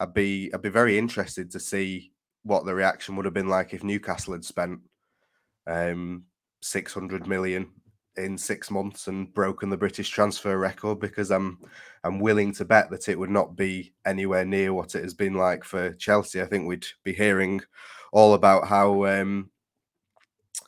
[0.00, 2.12] I'd be I'd be very interested to see
[2.44, 4.80] what the reaction would have been like if Newcastle had spent
[5.66, 6.24] um,
[6.62, 7.68] 600 million
[8.16, 11.58] in six months and broken the British transfer record because I'm
[12.04, 15.34] I'm willing to bet that it would not be anywhere near what it has been
[15.34, 16.42] like for Chelsea.
[16.42, 17.60] I think we'd be hearing
[18.12, 19.50] all about how um,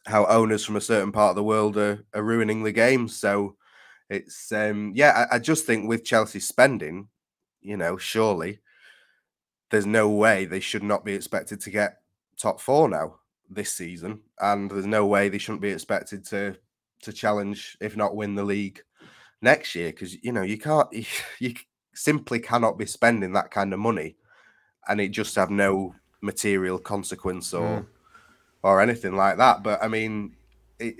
[0.06, 3.08] how owners from a certain part of the world are, are ruining the game.
[3.08, 3.56] So
[4.10, 7.08] it's um, yeah, I, I just think with Chelsea spending,
[7.62, 8.58] you know, surely
[9.70, 12.00] there's no way they should not be expected to get
[12.36, 13.14] top four now
[13.48, 16.56] this season, and there's no way they shouldn't be expected to
[17.02, 18.82] to challenge, if not win the league
[19.40, 19.90] next year.
[19.90, 20.88] Because you know you can't,
[21.38, 21.54] you,
[21.92, 24.16] simply cannot be spending that kind of money,
[24.88, 27.86] and it just have no material consequence or mm.
[28.64, 29.62] or anything like that.
[29.62, 30.34] But I mean,
[30.80, 30.96] it,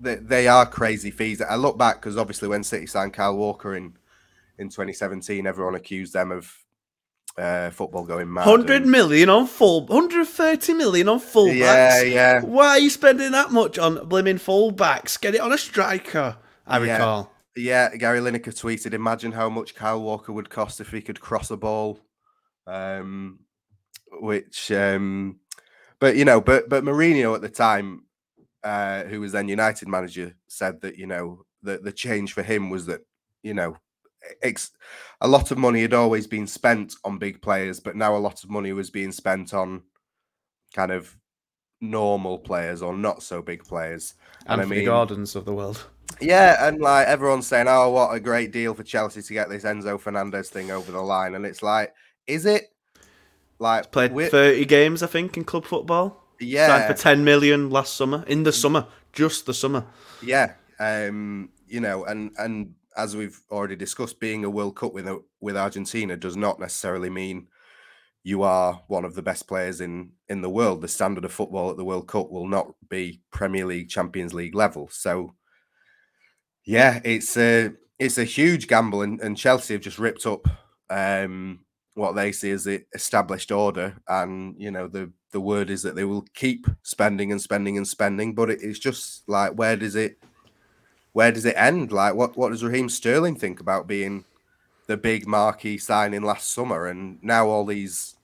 [0.00, 1.40] they, they are crazy fees.
[1.40, 3.96] I look back because obviously when City signed Kyle Walker in
[4.58, 6.56] in 2017, everyone accused them of
[7.38, 8.44] uh, football going mad.
[8.44, 8.90] Hundred and...
[8.90, 11.56] million on full, 130 million on fullbacks.
[11.56, 12.40] Yeah, yeah.
[12.40, 15.20] Why are you spending that much on blimmin' fullbacks?
[15.20, 16.36] Get it on a striker.
[16.66, 16.92] I yeah.
[16.92, 17.32] recall.
[17.54, 21.50] Yeah, Gary Lineker tweeted, "Imagine how much Kyle Walker would cost if he could cross
[21.50, 22.00] a ball."
[22.66, 23.40] Um,
[24.10, 25.40] which, um,
[25.98, 28.02] but you know, but but Mourinho at the time,
[28.66, 32.68] uh, who was then United manager, said that you know the the change for him
[32.68, 33.00] was that
[33.44, 33.76] you know
[34.42, 34.72] ex-
[35.20, 38.42] a lot of money had always been spent on big players, but now a lot
[38.42, 39.82] of money was being spent on
[40.74, 41.16] kind of
[41.80, 44.14] normal players or not so big players.
[44.46, 45.86] And I mean, Gordons of the world.
[46.20, 49.62] Yeah, and like everyone's saying, "Oh, what a great deal for Chelsea to get this
[49.62, 51.94] Enzo Fernandez thing over the line," and it's like,
[52.26, 52.64] is it?
[53.60, 56.25] Like He's played thirty games, I think, in club football.
[56.40, 59.84] Yeah, signed for ten million last summer in the summer, just the summer.
[60.22, 65.08] Yeah, um, you know, and and as we've already discussed, being a World Cup with
[65.40, 67.48] with Argentina does not necessarily mean
[68.22, 70.80] you are one of the best players in in the world.
[70.80, 74.54] The standard of football at the World Cup will not be Premier League, Champions League
[74.54, 74.88] level.
[74.90, 75.34] So,
[76.64, 80.48] yeah, it's a it's a huge gamble, and, and Chelsea have just ripped up
[80.90, 81.60] um,
[81.96, 85.96] what they see as the established order, and you know the the word is that
[85.96, 89.96] they will keep spending and spending and spending, but it, it's just like where does
[89.96, 90.18] it
[91.16, 91.92] where does it end?
[91.92, 94.26] Like, what what does Raheem Sterling think about being
[94.86, 98.16] the big marquee signing last summer, and now all these,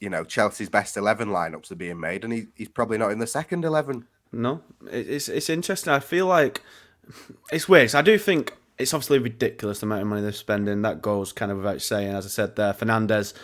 [0.00, 3.18] you know, Chelsea's best eleven lineups are being made, and he, he's probably not in
[3.18, 4.06] the second eleven.
[4.32, 5.92] No, it's it's interesting.
[5.92, 6.62] I feel like
[7.52, 7.94] it's weird.
[7.94, 10.82] I do think it's obviously ridiculous the amount of money they're spending.
[10.82, 12.14] That goes kind of without saying.
[12.14, 13.34] As I said there, Fernandez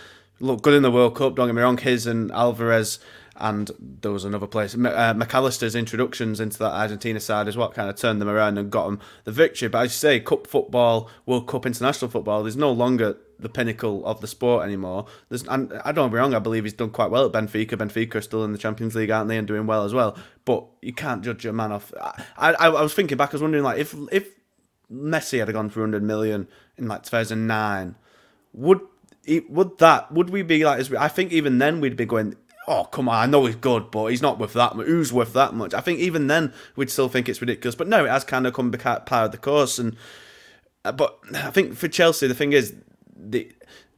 [0.40, 1.36] looked good in the World Cup.
[1.36, 1.78] Don't get me wrong.
[1.78, 2.98] His and Alvarez
[3.40, 4.74] and there was another place.
[4.74, 8.58] Uh, Mac Allister's introductions into that Argentina side is what kind of turned them around
[8.58, 9.68] and got them the victory.
[9.68, 14.04] But as you say, Cup football, World Cup international football, there's no longer the pinnacle
[14.04, 15.06] of the sport anymore.
[15.30, 17.70] There's, and I don't be wrong, I believe he's done quite well at Benfica.
[17.70, 20.18] Benfica are still in the Champions League, aren't they, and doing well as well.
[20.44, 21.94] But you can't judge a man off.
[21.98, 24.28] I, I, I was thinking back, I was wondering, like, if if
[24.92, 27.96] Messi had gone for 100 million in like 2009,
[28.52, 28.80] would
[29.24, 30.92] it, would that would we be like?
[30.94, 32.36] I think even then we'd be going
[32.70, 34.86] oh come on, I know he's good, but he's not worth that much.
[34.86, 35.74] Who's worth that much?
[35.74, 37.74] I think even then we'd still think it's ridiculous.
[37.74, 39.78] But no, it has kind of come back part of the course.
[39.78, 39.96] And
[40.84, 42.74] uh, but I think for Chelsea, the thing is,
[43.14, 43.52] the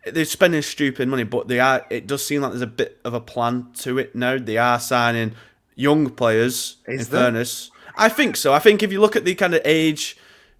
[0.04, 1.86] they're spending stupid money, but they are.
[1.90, 4.38] It does seem like there's a bit of a plan to it now.
[4.38, 5.34] They are signing
[5.76, 6.78] young players.
[6.86, 7.22] Is in there?
[7.22, 8.52] fairness, I think so.
[8.52, 10.16] I think if you look at the kind of age,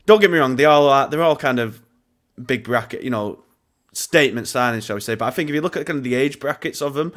[0.07, 1.09] don't get me wrong, they all are.
[1.09, 1.83] They're all kind of
[2.45, 3.45] big bracket, you know,
[3.93, 5.15] statement signings, shall we say?
[5.15, 7.13] But I think if you look at kind of the age brackets of them,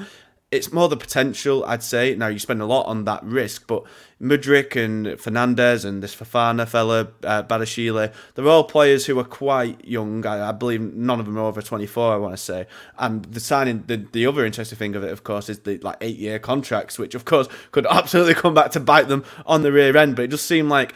[0.52, 2.16] it's more the potential, I'd say.
[2.16, 3.84] Now you spend a lot on that risk, but
[4.22, 9.84] Mudryk and Fernandez and this Fofana fella, uh, Badiashile, they're all players who are quite
[9.84, 10.26] young.
[10.26, 12.68] I, I, believe none of them are over 24, I want to say.
[13.00, 15.98] And the signing, the, the other interesting thing of it, of course, is the like
[16.02, 19.72] eight year contracts, which of course could absolutely come back to bite them on the
[19.72, 20.16] rear end.
[20.16, 20.94] But it just seemed like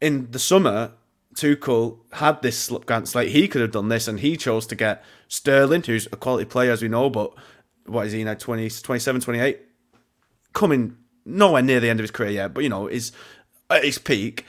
[0.00, 0.92] in the summer,
[1.34, 3.30] Tuchel had this slip grant slate.
[3.30, 6.72] He could have done this, and he chose to get Sterling, who's a quality player,
[6.72, 7.32] as we know, but
[7.86, 9.60] what is he now 20, 27, 28?
[10.52, 13.12] Coming nowhere near the end of his career yet, but you know, is
[13.70, 14.44] at his peak.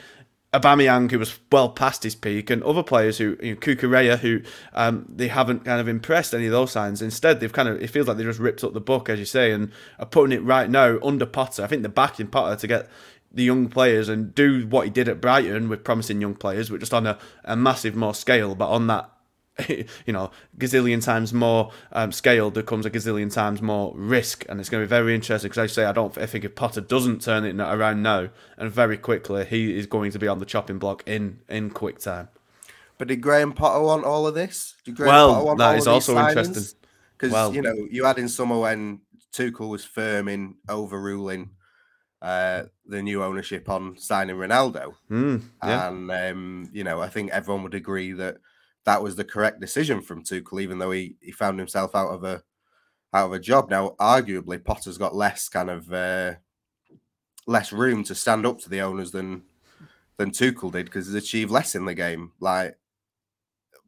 [0.53, 4.41] Aubameyang, who was well past his peak, and other players who, you know, Cucurella, who
[4.71, 7.01] um, they haven't kind of impressed any of those signs.
[7.01, 9.25] Instead, they've kind of it feels like they just ripped up the book, as you
[9.25, 11.63] say, and are putting it right now under Potter.
[11.63, 12.89] I think they're backing Potter to get
[13.35, 16.79] the young players and do what he did at Brighton with promising young players, but
[16.79, 19.11] just on a, a massive more scale, but on that
[19.69, 24.59] you know, gazillion times more um, scale, there comes a gazillion times more risk, and
[24.59, 26.17] it's going to be very interesting because I say I don't.
[26.17, 30.11] I think if Potter doesn't turn it around now and very quickly, he is going
[30.11, 32.29] to be on the chopping block in in quick time.
[32.97, 34.75] But did Graham Potter want all of this?
[34.97, 36.63] well, that is also interesting.
[37.17, 41.51] Because well, you know you had in summer when Tuchel was firm in overruling
[42.21, 45.87] uh, the new ownership on signing Ronaldo, mm, yeah.
[45.87, 48.37] and um, you know I think everyone would agree that
[48.85, 52.23] that was the correct decision from Tuchel, even though he, he found himself out of
[52.23, 52.43] a
[53.13, 53.69] out of a job.
[53.69, 56.33] Now, arguably, Potter's got less kind of uh,
[57.47, 59.43] less room to stand up to the owners than
[60.17, 62.31] than Tuchel did because he's achieved less in the game.
[62.39, 62.77] Like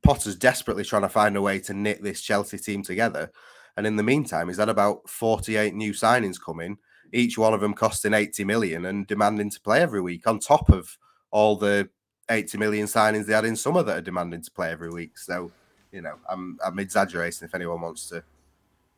[0.03, 3.31] Potter's desperately trying to find a way to knit this Chelsea team together,
[3.75, 6.77] and in the meantime, he's had about forty-eight new signings coming,
[7.13, 10.69] each one of them costing eighty million and demanding to play every week on top
[10.69, 10.97] of
[11.31, 11.89] all the
[12.29, 15.17] 80 million signings they had in summer that are demanding to play every week.
[15.17, 15.51] So,
[15.91, 18.23] you know, I'm I'm exaggerating if anyone wants to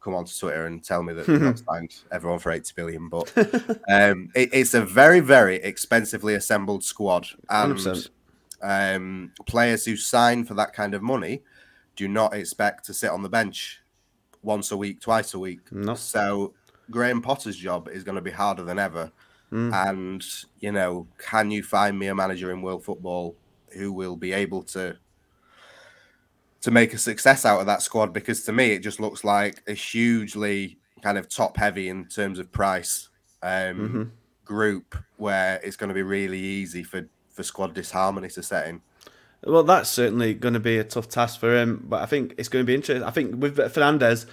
[0.02, 3.10] come onto Twitter and tell me that they've not signed everyone for 80 billion.
[3.10, 3.36] But
[3.90, 7.28] um, it, it's a very, very expensively assembled squad.
[7.50, 8.10] And
[8.62, 11.42] um, players who sign for that kind of money
[11.96, 13.82] do not expect to sit on the bench
[14.42, 15.72] once a week, twice a week.
[15.72, 15.96] No.
[15.96, 16.54] So
[16.90, 19.12] Graham Potter's job is going to be harder than ever.
[19.52, 19.90] Mm.
[19.90, 20.26] And,
[20.60, 23.36] you know, can you find me a manager in world football
[23.74, 24.98] who will be able to
[26.62, 28.14] to make a success out of that squad?
[28.14, 32.38] Because to me, it just looks like a hugely kind of top heavy in terms
[32.38, 33.10] of price
[33.42, 34.04] um, mm-hmm.
[34.46, 38.82] group where it's going to be really easy for, for squad disharmony to set in.
[39.44, 42.50] Well, that's certainly going to be a tough task for him, but I think it's
[42.50, 43.04] going to be interesting.
[43.04, 44.26] I think with Fernandez,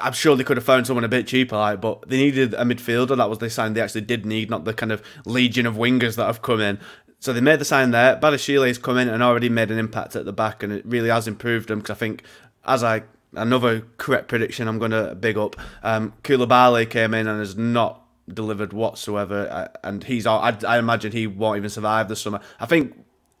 [0.00, 2.64] I'm sure they could have found someone a bit cheaper, like, but they needed a
[2.64, 3.16] midfielder.
[3.16, 6.16] That was the sign they actually did need, not the kind of legion of wingers
[6.16, 6.78] that have come in.
[7.18, 8.18] So they made the sign there.
[8.20, 11.28] has come in and already made an impact at the back, and it really has
[11.28, 11.80] improved them.
[11.80, 12.22] Because I think,
[12.64, 13.02] as I
[13.34, 15.56] another correct prediction, I'm going to big up.
[15.82, 18.02] Um, Koulibaly came in and has not
[18.32, 20.26] delivered whatsoever, uh, and he's.
[20.26, 22.40] I, I imagine he won't even survive the summer.
[22.60, 22.94] I think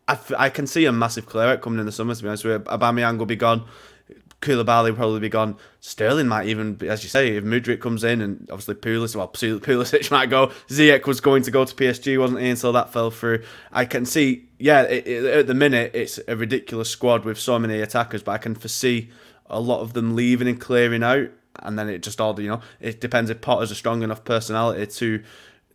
[0.08, 2.14] I, I can see a massive clear out coming in the summer.
[2.14, 3.66] To be honest with you, Aubameyang will be gone.
[4.42, 5.56] Koulibaly probably be gone.
[5.80, 10.10] Sterling might even, as you say, if Mudryk comes in, and obviously Pulisic, well, Pulisic
[10.10, 10.48] might go.
[10.68, 12.50] Ziyech was going to go to PSG, wasn't he?
[12.50, 13.42] And so that fell through.
[13.72, 17.58] I can see, yeah, it, it, at the minute, it's a ridiculous squad with so
[17.58, 19.10] many attackers, but I can foresee
[19.46, 21.28] a lot of them leaving and clearing out.
[21.60, 24.86] And then it just all, you know, it depends if Potter's a strong enough personality
[24.86, 25.22] to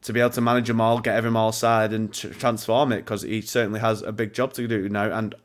[0.03, 3.22] to be able to manage them all, get everyone all side, and transform it because
[3.22, 5.12] he certainly has a big job to do now.
[5.12, 5.36] And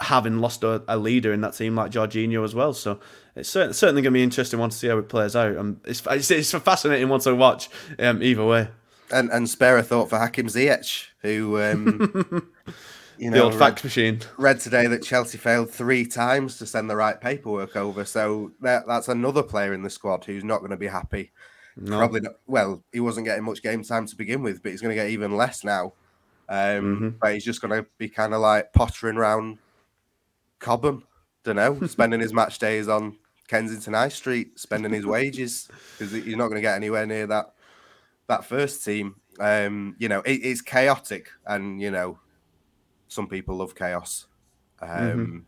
[0.00, 2.72] having lost a, a, leader in that team like Jorginho as well.
[2.72, 2.98] So
[3.34, 5.56] it's certainly, certainly going to be interesting one to see how it plays out.
[5.56, 7.68] And it's, it's, it's a fascinating one to watch
[7.98, 8.68] um, either way.
[9.12, 12.50] And and spare a thought for Hakim Ziyech, who um,
[13.18, 16.66] you know the old read, fax machine read today that Chelsea failed three times to
[16.66, 18.04] send the right paperwork over.
[18.04, 21.30] So that, that's another player in the squad who's not going to be happy.
[21.76, 21.98] No.
[21.98, 22.32] Probably not.
[22.48, 25.10] Well, he wasn't getting much game time to begin with, but he's going to get
[25.10, 25.92] even less now.
[26.48, 27.08] Um, mm-hmm.
[27.20, 29.58] But he's just going to be kind of like pottering around
[30.58, 31.04] Cobham,
[31.44, 33.16] don't know, spending his match days on
[33.48, 37.54] Kensington High Street, spending his wages because he's not going to get anywhere near that
[38.28, 39.16] that first team.
[39.38, 42.18] Um, you know, it, it's chaotic, and you know,
[43.08, 44.26] some people love chaos.
[44.80, 45.38] Um, mm-hmm.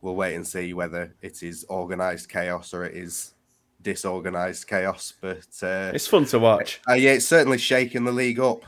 [0.00, 3.34] We'll wait and see whether it is organised chaos or it is
[3.82, 5.12] disorganized chaos.
[5.20, 6.80] But uh, it's fun to watch.
[6.88, 8.62] Uh, yeah, it's certainly shaking the league up.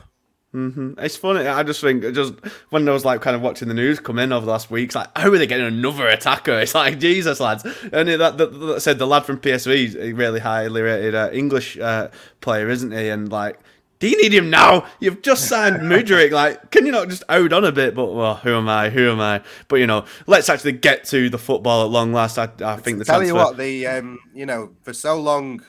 [0.53, 0.93] Mm-hmm.
[0.97, 1.47] It's funny.
[1.47, 2.33] I just think just
[2.71, 4.87] when I was like kind of watching the news come in over the last week,
[4.87, 6.51] it's like how are they getting another attacker?
[6.61, 7.63] It's like Jesus, lads.
[7.63, 11.77] And that, that, that said the lad from PSV, a really highly rated uh, English
[11.77, 12.09] uh,
[12.41, 13.07] player, isn't he?
[13.07, 13.59] And like,
[13.99, 14.87] do you need him now?
[14.99, 16.31] You've just signed Mudryk.
[16.31, 17.95] Like, can you not just hold on a bit?
[17.95, 18.89] But well, who am I?
[18.89, 19.41] Who am I?
[19.69, 22.37] But you know, let's actually get to the football at long last.
[22.37, 23.25] I, I think the tell transfer...
[23.27, 25.63] you what the um, you know for so long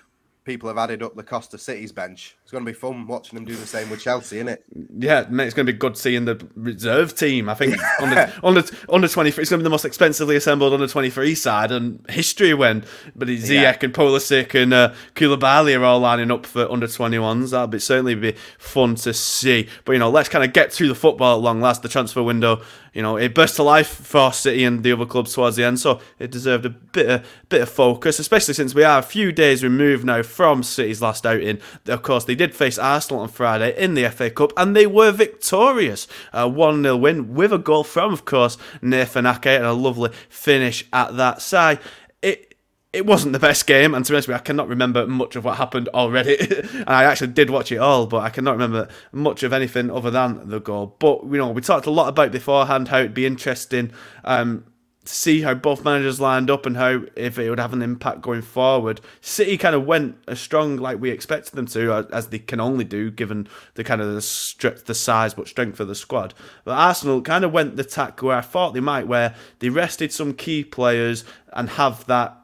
[0.45, 2.37] people have added up the cost of City's bench.
[2.53, 4.63] It's going to be fun watching them do the same with Chelsea, isn't it?
[4.99, 7.49] Yeah, mate, it's going to be good seeing the reserve team.
[7.49, 9.87] I think on the on the under twenty three, it's going to be the most
[9.87, 12.85] expensively assembled under twenty three side and history when.
[13.17, 13.79] But Ziyech yeah.
[13.81, 17.53] and Pulisic and uh, Koulibaly are all lining up for under twenty ones.
[17.53, 19.67] That'll be certainly be fun to see.
[19.87, 21.81] But you know, let's kind of get through the football at long last.
[21.81, 22.61] The transfer window
[22.93, 25.81] you know, it burst to life for City and the other clubs towards the end,
[25.81, 29.33] so it deserved a bit of, bit of focus, especially since we are a few
[29.33, 31.59] days removed now from City's last outing.
[31.87, 35.13] Of course, they did face Arsenal on Friday in the FA Cup, and they were
[35.13, 36.09] victorious.
[36.33, 40.11] A 1 0 win with a goal from, of course, Nathan Ake, and a lovely
[40.29, 41.79] finish at that side.
[42.21, 42.57] It
[42.93, 45.37] it wasn't the best game, and to be honest with you, I cannot remember much
[45.37, 46.37] of what happened already.
[46.39, 50.11] and I actually did watch it all, but I cannot remember much of anything other
[50.11, 50.97] than the goal.
[50.99, 53.93] But you know, we talked a lot about beforehand how it'd be interesting
[54.25, 54.65] um,
[55.05, 58.43] see how both managers lined up and how if it would have an impact going
[58.43, 59.01] forward.
[59.21, 62.61] City kind of went as strong like we expected them to, uh, as they can
[62.61, 66.35] only do given the kind of the, the size but strength of the squad.
[66.65, 70.13] But Arsenal kind of went the tack where I thought they might, where they rested
[70.13, 72.39] some key players and have that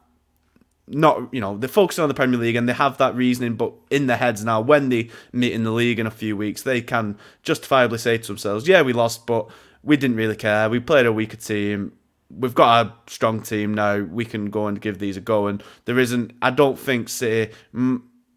[0.91, 3.73] not you know they're focusing on the Premier League and they have that reasoning, but
[3.91, 6.81] in their heads now, when they meet in the league in a few weeks, they
[6.81, 9.49] can justifiably say to themselves, "Yeah, we lost, but
[9.83, 10.69] we didn't really care.
[10.69, 11.93] We played a weaker team.
[12.31, 14.01] We've got a strong team now.
[14.03, 16.33] We can go and give these a go." And there isn't.
[16.43, 17.53] I don't think City.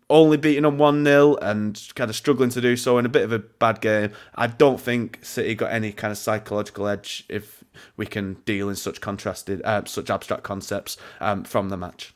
[0.10, 3.24] only beating them 1 0 and kind of struggling to do so in a bit
[3.24, 4.12] of a bad game.
[4.36, 7.64] I don't think City got any kind of psychological edge if
[7.96, 12.14] we can deal in such contrasted, uh, such abstract concepts um, from the match.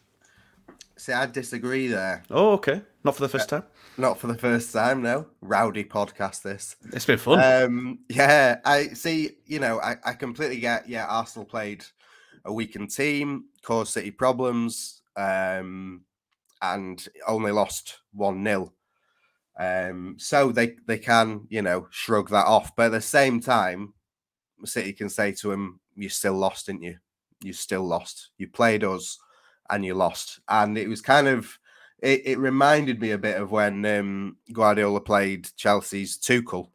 [0.98, 2.24] See, I disagree there.
[2.30, 2.82] Oh, okay.
[3.04, 3.70] Not for the first uh, time.
[3.98, 5.28] Not for the first time, no.
[5.42, 6.42] Rowdy podcast.
[6.42, 6.76] This.
[6.94, 7.40] It's been fun.
[7.40, 9.38] Um, yeah, I see.
[9.46, 10.88] You know, I, I completely get.
[10.88, 11.84] Yeah, Arsenal played
[12.44, 16.02] a weakened team, caused City problems, um,
[16.62, 18.74] and only lost one nil
[19.58, 23.94] um, so they they can you know shrug that off, but at the same time,
[24.66, 26.98] City can say to him, "You still lost, didn't you?
[27.42, 28.32] You still lost.
[28.38, 29.18] You played us
[29.70, 30.40] and you lost.
[30.48, 31.58] And it was kind of
[32.06, 36.70] it, it reminded me a bit of when um, Guardiola played Chelsea's Tuchel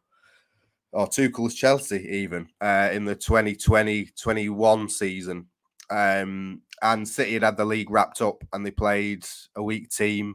[0.91, 5.47] or Tuchel's Chelsea even uh, in the 2020-21 season.
[5.89, 9.25] Um, and City had had the league wrapped up and they played
[9.55, 10.35] a weak team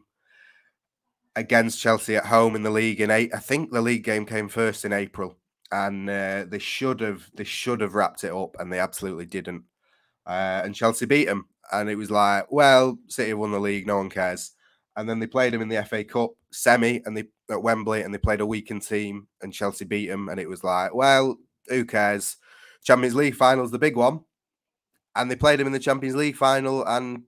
[1.35, 3.31] against Chelsea at home in the league in eight.
[3.35, 5.37] I think the league game came first in April,
[5.73, 9.63] and uh, they should have they should have wrapped it up, and they absolutely didn't.
[10.25, 13.97] Uh, and Chelsea beat them, and it was like, well, City won the league, no
[13.97, 14.51] one cares.
[14.97, 18.13] And then they played them in the FA Cup semi, and they at Wembley, and
[18.13, 21.37] they played a weakened team, and Chelsea beat them, and it was like, well,
[21.67, 22.37] who cares?
[22.83, 24.21] Champions League final's the big one,
[25.15, 27.23] and they played them in the Champions League final, and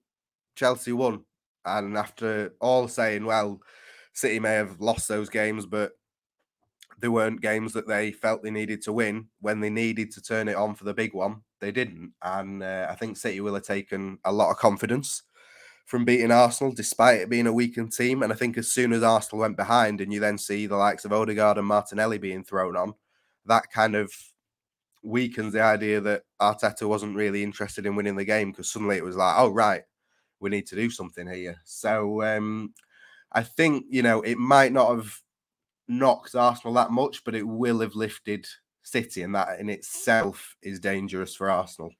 [0.55, 1.23] Chelsea won.
[1.65, 3.59] And after all saying, well,
[4.13, 5.91] City may have lost those games, but
[6.99, 10.47] they weren't games that they felt they needed to win when they needed to turn
[10.47, 12.13] it on for the big one they didn't.
[12.21, 15.23] And uh, I think City will have taken a lot of confidence
[15.87, 18.21] from beating Arsenal, despite it being a weakened team.
[18.21, 21.05] And I think as soon as Arsenal went behind, and you then see the likes
[21.05, 22.93] of Odegaard and Martinelli being thrown on,
[23.45, 24.11] that kind of
[25.01, 29.03] weakens the idea that Arteta wasn't really interested in winning the game because suddenly it
[29.03, 29.83] was like, oh, right,
[30.41, 31.55] we need to do something here.
[31.63, 32.73] So um,
[33.31, 35.21] I think, you know, it might not have
[35.87, 38.45] knocked Arsenal that much, but it will have lifted
[38.83, 41.91] City, and that in itself is dangerous for Arsenal.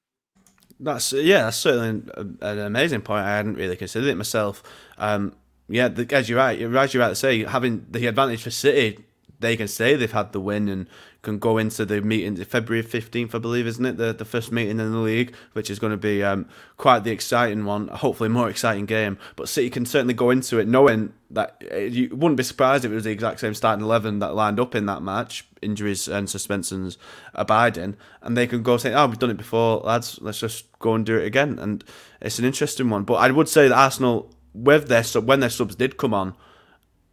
[0.80, 2.11] That's yeah, that's certainly
[2.41, 3.25] an amazing point.
[3.25, 4.61] I hadn't really considered it myself.
[4.97, 5.36] Um,
[5.67, 9.03] yeah, the, as you're right, as you're right to say, having the advantage for City,
[9.40, 10.88] they can say they've had the win and
[11.22, 13.98] can go into the meeting February 15th, I believe, isn't it?
[13.98, 17.12] The the first meeting in the league, which is going to be um, quite the
[17.12, 19.18] exciting one, hopefully more exciting game.
[19.36, 22.92] But City can certainly go into it knowing that uh, you wouldn't be surprised if
[22.92, 26.30] it was the exact same starting 11 that lined up in that match, injuries and
[26.30, 26.98] suspensions
[27.34, 30.94] abiding, and they can go say, oh, we've done it before, lads, let's just go
[30.94, 31.60] and do it again.
[31.60, 31.84] And
[32.22, 33.04] it's an interesting one.
[33.04, 36.36] But I would say that Arsenal, with their when their subs did come on,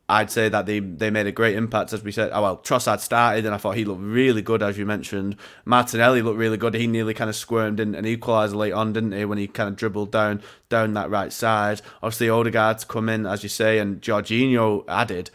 [0.09, 2.31] I'd say that they they made a great impact, as we said.
[2.33, 5.37] Oh well, Trossard started, and I thought he looked really good, as you mentioned.
[5.65, 6.75] Martinelli looked really good.
[6.75, 9.25] He nearly kind of squirmed in an equaliser late on, didn't he?
[9.25, 11.81] When he kind of dribbled down down that right side.
[12.03, 15.31] Obviously, Odegaard's come in, as you say, and Jorginho added.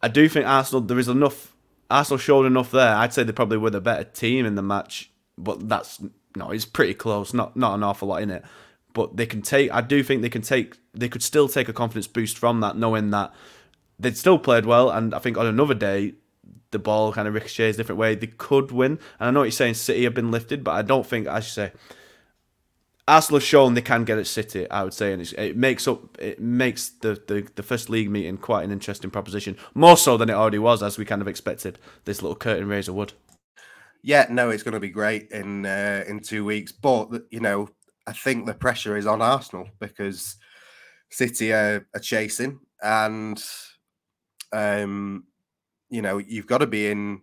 [0.00, 1.52] I do think Arsenal there is enough.
[1.90, 2.94] Arsenal showed enough there.
[2.94, 6.00] I'd say they probably were the better team in the match, but that's
[6.36, 7.34] no, it's pretty close.
[7.34, 8.44] Not not an awful lot in it,
[8.92, 9.72] but they can take.
[9.72, 10.76] I do think they can take.
[10.94, 13.34] They could still take a confidence boost from that, knowing that
[13.98, 16.14] they'd still played well, and I think on another day
[16.70, 18.14] the ball kind of ricochets a different way.
[18.14, 20.82] They could win, and I know what you're saying City have been lifted, but I
[20.82, 21.72] don't think, as you say,
[23.08, 24.68] Arsenal have shown they can get at City.
[24.70, 28.36] I would say, and it makes up it makes the, the the first league meeting
[28.36, 31.78] quite an interesting proposition, more so than it already was, as we kind of expected.
[32.04, 33.12] This little curtain raiser would.
[34.02, 37.68] Yeah, no, it's going to be great in uh, in two weeks, but you know,
[38.06, 40.36] I think the pressure is on Arsenal because
[41.10, 43.42] City are, are chasing and
[44.52, 45.24] um,
[45.88, 47.22] you know, you've got to be in.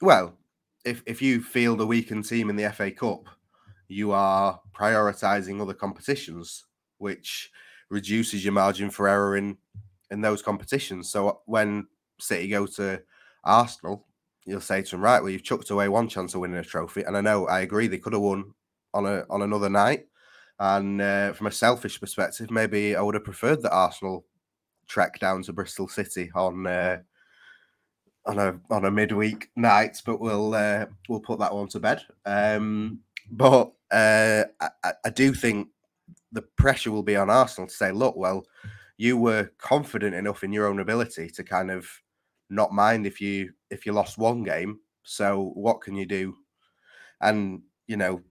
[0.00, 0.36] Well,
[0.84, 3.28] if if you field a weakened team in the FA Cup,
[3.88, 6.64] you are prioritising other competitions,
[6.98, 7.50] which
[7.90, 9.56] reduces your margin for error in
[10.10, 11.10] in those competitions.
[11.10, 11.86] So when
[12.18, 13.02] City go to
[13.44, 14.06] Arsenal,
[14.44, 17.02] you'll say to them, right, well, you've chucked away one chance of winning a trophy.
[17.02, 18.52] And I know, I agree, they could have won
[18.94, 20.06] on a on another night.
[20.58, 24.24] And uh, from a selfish perspective, maybe I would have preferred that Arsenal
[24.88, 26.98] trek down to Bristol City on uh,
[28.26, 32.02] on a on a midweek night, but we'll uh, we'll put that one to bed.
[32.24, 35.68] Um, but uh, I, I do think
[36.32, 38.44] the pressure will be on Arsenal to say, look, well,
[38.96, 41.88] you were confident enough in your own ability to kind of
[42.50, 44.78] not mind if you if you lost one game.
[45.02, 46.36] So what can you do?
[47.20, 48.22] And you know,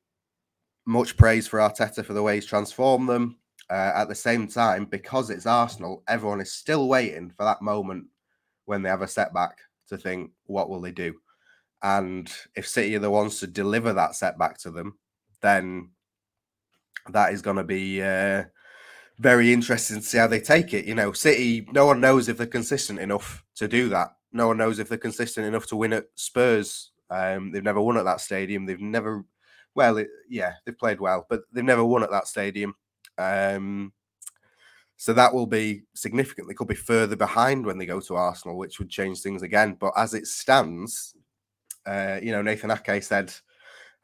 [0.86, 3.38] much praise for Arteta for the way he's transformed them.
[3.72, 8.06] Uh, at the same time, because it's Arsenal, everyone is still waiting for that moment
[8.66, 11.14] when they have a setback to think, what will they do?
[11.82, 14.98] And if City are the ones to deliver that setback to them,
[15.42, 15.92] then
[17.14, 18.44] that is going to be uh,
[19.20, 20.84] very interesting to see how they take it.
[20.84, 24.10] You know, City, no one knows if they're consistent enough to do that.
[24.34, 26.92] No one knows if they're consistent enough to win at Spurs.
[27.10, 28.66] Um, they've never won at that stadium.
[28.66, 29.24] They've never,
[29.76, 32.76] well, it, yeah, they've played well, but they've never won at that stadium.
[33.22, 33.94] Um,
[34.98, 38.78] so that will be significantly could be further behind when they go to Arsenal, which
[38.80, 39.76] would change things again.
[39.80, 41.16] But as it stands,
[41.88, 43.34] uh, you know, Nathan Ake said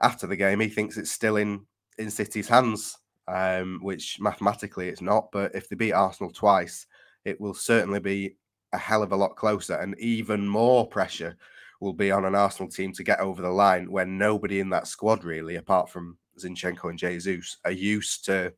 [0.01, 1.65] after the game he thinks it's still in
[1.99, 2.97] in City's hands,
[3.28, 5.32] um, which mathematically it's not.
[5.32, 6.88] But if they beat Arsenal twice,
[7.26, 8.36] it will certainly be
[8.74, 11.38] a hell of a lot closer, and even more pressure
[11.80, 14.88] will be on an Arsenal team to get over the line when nobody in that
[14.88, 18.51] squad really, apart from Zinchenko and Jesus, are used to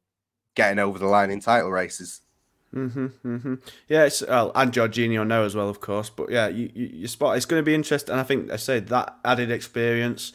[0.56, 2.22] getting over the line in title races.
[2.74, 3.56] Mm-hmm, mm-hmm.
[3.88, 6.10] Yeah, it's well, and Jorginho now as well, of course.
[6.10, 7.38] But yeah, you, you, you spot.
[7.38, 10.34] It's going to be interesting, and I think I say that added experience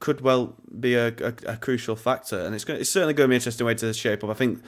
[0.00, 3.28] could well be a, a, a, crucial factor, and it's going, it's certainly going to
[3.28, 4.30] be an interesting way to shape up.
[4.30, 4.62] I think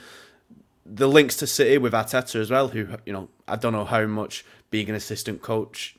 [0.85, 4.05] the links to City with Arteta as well, who you know I don't know how
[4.05, 5.97] much being an assistant coach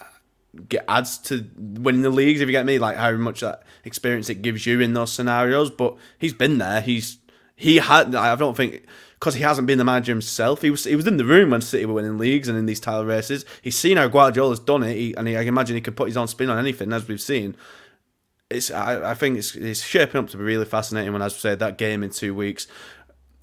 [0.00, 0.04] uh,
[0.68, 2.40] get adds to winning the leagues.
[2.40, 5.70] If you get me, like how much that experience it gives you in those scenarios.
[5.70, 6.80] But he's been there.
[6.80, 7.18] He's
[7.56, 8.14] he had.
[8.14, 8.84] I don't think
[9.18, 10.62] because he hasn't been the manager himself.
[10.62, 12.80] He was he was in the room when City were winning leagues and in these
[12.80, 13.44] title races.
[13.62, 16.16] He's seen how Guardiola's done it, he, and he, I imagine he could put his
[16.16, 17.56] own spin on anything, as we've seen.
[18.50, 21.12] It's I, I think it's, it's shaping up to be really fascinating.
[21.12, 22.68] When as I said, that game in two weeks,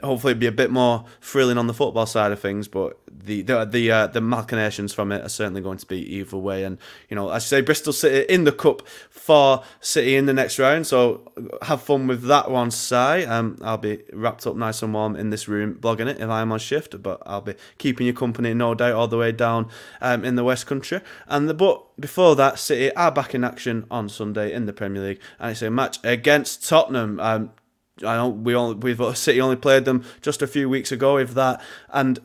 [0.03, 2.67] hopefully it'd be a bit more thrilling on the football side of things.
[2.67, 6.37] But the the the, uh, the machinations from it are certainly going to be either
[6.37, 6.63] way.
[6.63, 6.77] And
[7.09, 10.87] you know, I say, Bristol City in the cup for City in the next round.
[10.87, 11.31] So
[11.61, 12.95] have fun with that one, Si.
[12.95, 16.51] Um, I'll be wrapped up nice and warm in this room blogging it if I'm
[16.51, 17.01] on shift.
[17.01, 19.69] But I'll be keeping you company, no doubt, all the way down
[20.01, 21.01] um, in the West Country.
[21.27, 25.01] And the but before that, City are back in action on Sunday in the Premier
[25.01, 27.19] League, and it's a match against Tottenham.
[27.19, 27.51] Um,
[27.99, 31.33] I know we only we've City only played them just a few weeks ago, if
[31.35, 32.19] that, and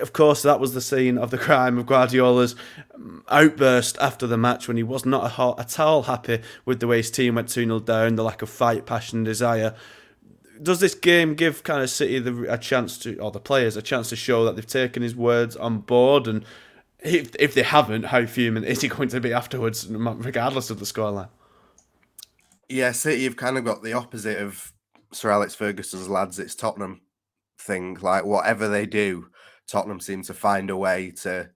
[0.00, 2.54] of course that was the scene of the crime of Guardiola's
[2.94, 6.98] um, outburst after the match when he was not at all happy with the way
[6.98, 9.74] his team went 2 0 down, the lack of fight, passion, desire.
[10.60, 13.82] Does this game give kind of City the, a chance to, or the players a
[13.82, 16.28] chance to show that they've taken his words on board?
[16.28, 16.44] And
[17.00, 20.84] if, if they haven't, how fuming is he going to be afterwards, regardless of the
[20.84, 21.30] scoreline?
[22.68, 24.72] Yeah, City, you've kind of got the opposite of
[25.12, 27.00] Sir Alex Ferguson's lads, it's Tottenham
[27.58, 27.96] thing.
[28.00, 29.28] Like whatever they do,
[29.66, 31.50] Tottenham seem to find a way to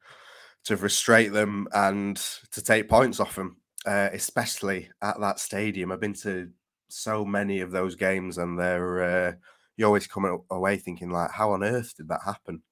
[0.64, 2.16] to frustrate them and
[2.50, 5.92] to take points off them, uh, especially at that stadium.
[5.92, 6.50] I've been to
[6.88, 9.32] so many of those games, and they're uh,
[9.76, 12.62] you always come away thinking like, how on earth did that happen?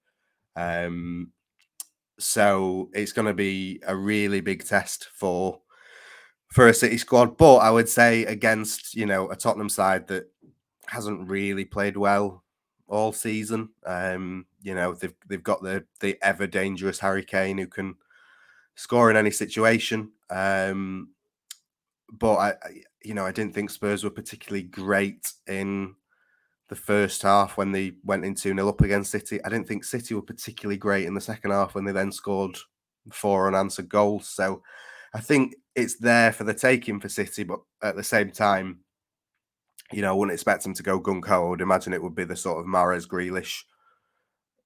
[0.57, 1.33] Um,
[2.19, 5.61] so it's going to be a really big test for
[6.53, 10.31] for a City squad, but I would say against you know a Tottenham side that
[10.89, 12.43] hasn't really played well
[12.89, 13.71] all season.
[13.87, 17.95] Um, you know, they've they've got the the ever dangerous Harry Kane who can
[18.75, 20.11] score in any situation.
[20.31, 21.11] Um,
[22.13, 22.57] but I, I,
[23.03, 25.95] you know, I didn't think Spurs were particularly great in
[26.69, 29.43] the first half when they went into 2 0 up against City.
[29.45, 32.57] I didn't think City were particularly great in the second half when they then scored
[33.13, 34.29] four unanswered goals.
[34.29, 34.63] So
[35.15, 38.81] I think it's there for the taking for City, but at the same time,
[39.95, 41.47] you know, I wouldn't expect him to go gun ho.
[41.47, 43.63] I would imagine it would be the sort of Mahrez Grealish,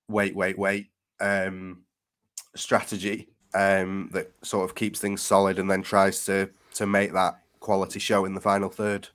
[0.08, 0.88] wait, wait, wait
[1.20, 1.82] um,
[2.54, 7.40] strategy um, that sort of keeps things solid and then tries to to make that
[7.60, 9.08] quality show in the final 3rd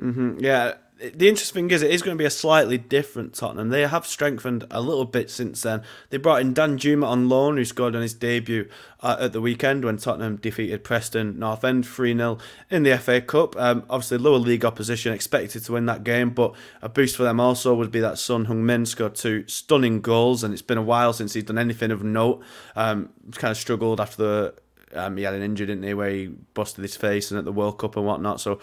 [0.00, 0.38] mm-hmm.
[0.38, 3.70] Yeah, the interesting thing is, it is going to be a slightly different Tottenham.
[3.70, 5.82] They have strengthened a little bit since then.
[6.10, 8.68] They brought in Danjuma on loan, who scored on his debut
[9.00, 12.38] uh, at the weekend when Tottenham defeated Preston North End 3 0
[12.70, 13.56] in the FA Cup.
[13.56, 17.40] Um, obviously, lower league opposition expected to win that game, but a boost for them
[17.40, 21.14] also would be that Son Heung-min scored two stunning goals, and it's been a while
[21.14, 22.42] since he's done anything of note.
[22.76, 24.54] Um, kind of struggled after the
[24.92, 27.52] um, he had an injury, didn't he, where he busted his face and at the
[27.52, 28.40] World Cup and whatnot.
[28.40, 28.58] So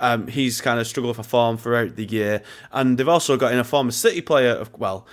[0.00, 2.42] um, he's kind of struggled for form throughout the year,
[2.72, 5.06] and they've also got in a former City player of well,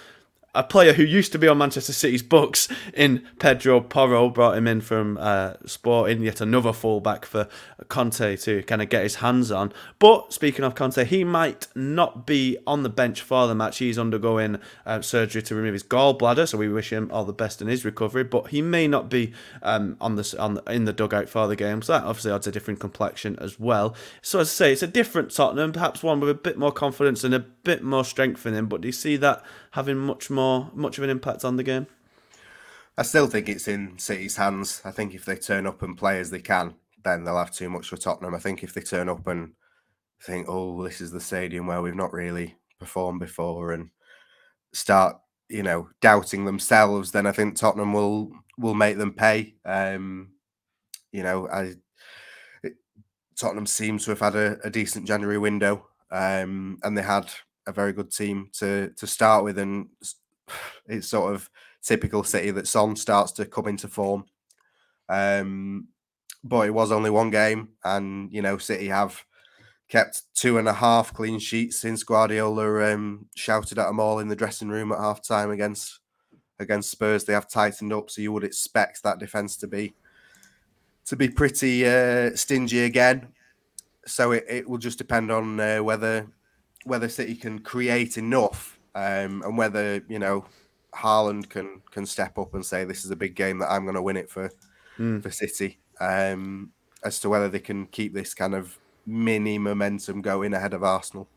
[0.55, 4.67] a player who used to be on Manchester City's books in Pedro Porro, brought him
[4.67, 7.47] in from uh, Sporting, yet another fullback for
[7.89, 9.73] Conte to kind of get his hands on.
[9.99, 13.79] But speaking of Conte, he might not be on the bench for the match.
[13.79, 17.61] He's undergoing uh, surgery to remove his gallbladder, so we wish him all the best
[17.61, 18.23] in his recovery.
[18.23, 21.55] But he may not be um, on the on the, in the dugout for the
[21.55, 23.93] game, so that obviously adds a different complexion as well.
[24.21, 27.23] So as I say, it's a different Tottenham, perhaps one with a bit more confidence
[27.23, 28.67] and a bit more strength in him.
[28.67, 31.87] But do you see that having much more much of an impact on the game?
[32.97, 34.81] I still think it's in City's hands.
[34.85, 37.69] I think if they turn up and play as they can, then they'll have too
[37.69, 38.35] much for Tottenham.
[38.35, 39.53] I think if they turn up and
[40.21, 43.89] think, oh, this is the stadium where we've not really performed before, and
[44.73, 45.17] start,
[45.49, 49.55] you know, doubting themselves, then I think Tottenham will will make them pay.
[49.65, 50.31] Um,
[51.11, 51.73] you know, I
[52.63, 52.75] it,
[53.37, 57.29] Tottenham seems to have had a, a decent January window, um, and they had
[57.67, 59.87] a very good team to to start with, and
[60.87, 61.49] it's sort of
[61.81, 64.25] typical City that Son starts to come into form.
[65.07, 65.87] Um,
[66.43, 69.23] but it was only one game, and you know City have
[69.87, 74.27] kept two and a half clean sheets since Guardiola um, shouted at them all in
[74.27, 75.99] the dressing room at half time against
[76.59, 77.23] against Spurs.
[77.23, 79.93] They have tightened up, so you would expect that defense to be
[81.05, 83.27] to be pretty uh, stingy again.
[84.07, 86.27] So it, it will just depend on uh, whether
[86.83, 90.45] whether City can create enough um, and whether you know
[90.95, 93.95] Haaland can can step up and say this is a big game that I'm going
[93.95, 94.49] to win it for
[94.97, 95.21] mm.
[95.21, 95.79] for City.
[95.99, 96.71] Um,
[97.03, 101.27] as to whether they can keep this kind of mini momentum going ahead of Arsenal.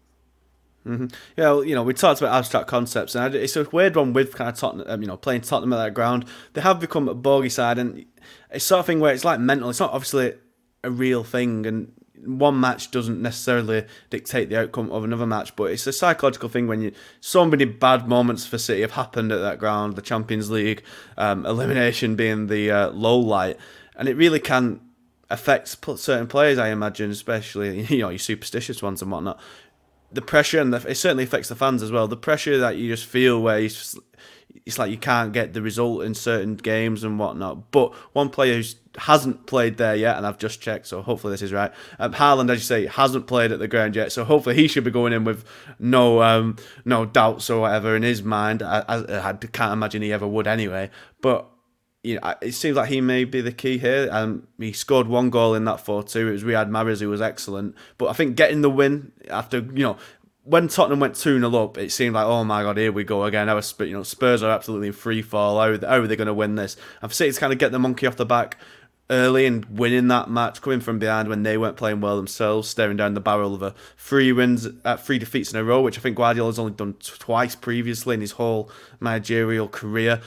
[0.87, 1.07] Mm-hmm.
[1.37, 4.35] Yeah, well, you know, we talked about abstract concepts, and it's a weird one with
[4.35, 6.25] kind of Tottenham, um, you know, playing Tottenham at that ground.
[6.55, 8.07] They have become a bogey side, and
[8.51, 9.69] it's sort of thing where it's like mental.
[9.69, 10.35] It's not obviously
[10.83, 11.93] a real thing, and
[12.25, 16.67] one match doesn't necessarily dictate the outcome of another match, but it's a psychological thing
[16.67, 19.97] when you so many bad moments for City have happened at that ground.
[19.97, 20.83] The Champions League
[21.17, 23.59] um, elimination being the uh, low light,
[23.97, 24.81] and it really can
[25.31, 26.59] affect certain players.
[26.59, 29.41] I imagine, especially you know your superstitious ones and whatnot.
[30.11, 32.09] The pressure and the, it certainly affects the fans as well.
[32.09, 33.69] The pressure that you just feel where you
[34.67, 37.71] it's like you can't get the result in certain games and whatnot.
[37.71, 38.69] But one player who
[38.99, 41.73] hasn't played there yet, and I've just checked, so hopefully this is right.
[41.99, 44.85] Um, Haaland, as you say, hasn't played at the ground yet, so hopefully he should
[44.85, 45.45] be going in with
[45.79, 48.63] no um, no doubts or whatever in his mind.
[48.63, 50.91] I, I, I can't imagine he ever would anyway.
[51.23, 51.49] But
[52.05, 54.09] you know, it seems like he may be the key here.
[54.11, 56.29] Um, he scored one goal in that 4 2.
[56.29, 57.75] It was Riyad Mahrez who was excellent.
[57.99, 59.97] But I think getting the win after, you know,
[60.49, 63.25] when Tottenham went 2 0 up, it seemed like, oh my god, here we go
[63.25, 63.49] again.
[63.49, 65.61] You know, Spurs are absolutely in free fall.
[65.61, 66.77] How, how are they going to win this?
[67.03, 68.57] And for City to kind of get the monkey off the back
[69.11, 72.97] early and winning that match, coming from behind when they weren't playing well themselves, staring
[72.97, 76.01] down the barrel of a three wins, uh, three defeats in a row, which I
[76.01, 78.71] think Guardiola's only done twice previously in his whole
[79.01, 80.23] managerial career.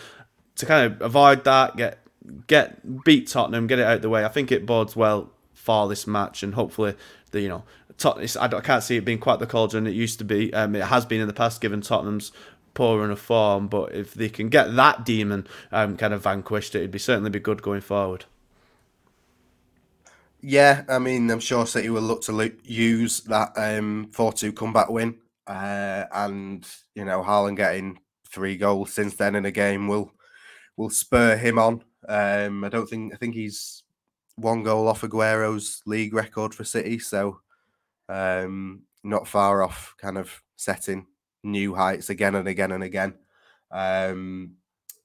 [0.57, 1.99] To kind of avoid that, get
[2.45, 4.23] get beat Tottenham, get it out the way.
[4.23, 6.95] I think it bodes well for this match, and hopefully
[7.31, 7.63] the you know
[8.05, 10.53] I can't see it being quite the cauldron it used to be.
[10.53, 12.31] Um, it has been in the past, given Tottenham's
[12.73, 13.67] poor run of form.
[13.67, 17.39] But if they can get that demon um, kind of vanquished, it'd be certainly be
[17.39, 18.25] good going forward.
[20.41, 25.19] Yeah, I mean, I'm sure City will look to use that um, 4-2 comeback win,
[25.45, 30.11] uh, and you know, Haaland getting three goals since then in a game will
[30.77, 31.83] will spur him on.
[32.09, 33.83] Um, I don't think I think he's
[34.35, 37.41] one goal off Aguero's league record for City, so
[38.11, 41.07] um, not far off kind of setting
[41.43, 43.13] new heights again and again and again.
[43.71, 44.55] Um,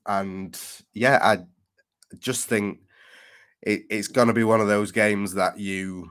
[0.04, 0.60] and
[0.92, 1.44] yeah, I
[2.18, 2.80] just think
[3.62, 6.10] it, it's going to be one of those games that you,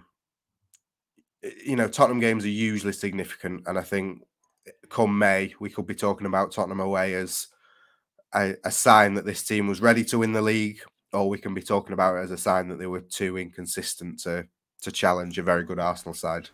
[1.66, 3.68] you know, Tottenham games are usually significant.
[3.68, 4.24] And I think
[4.90, 7.48] come May, we could be talking about Tottenham away as
[8.34, 10.80] a, a sign that this team was ready to win the league,
[11.12, 14.20] or we can be talking about it as a sign that they were too inconsistent
[14.22, 14.48] to
[14.82, 16.50] to challenge a very good Arsenal side.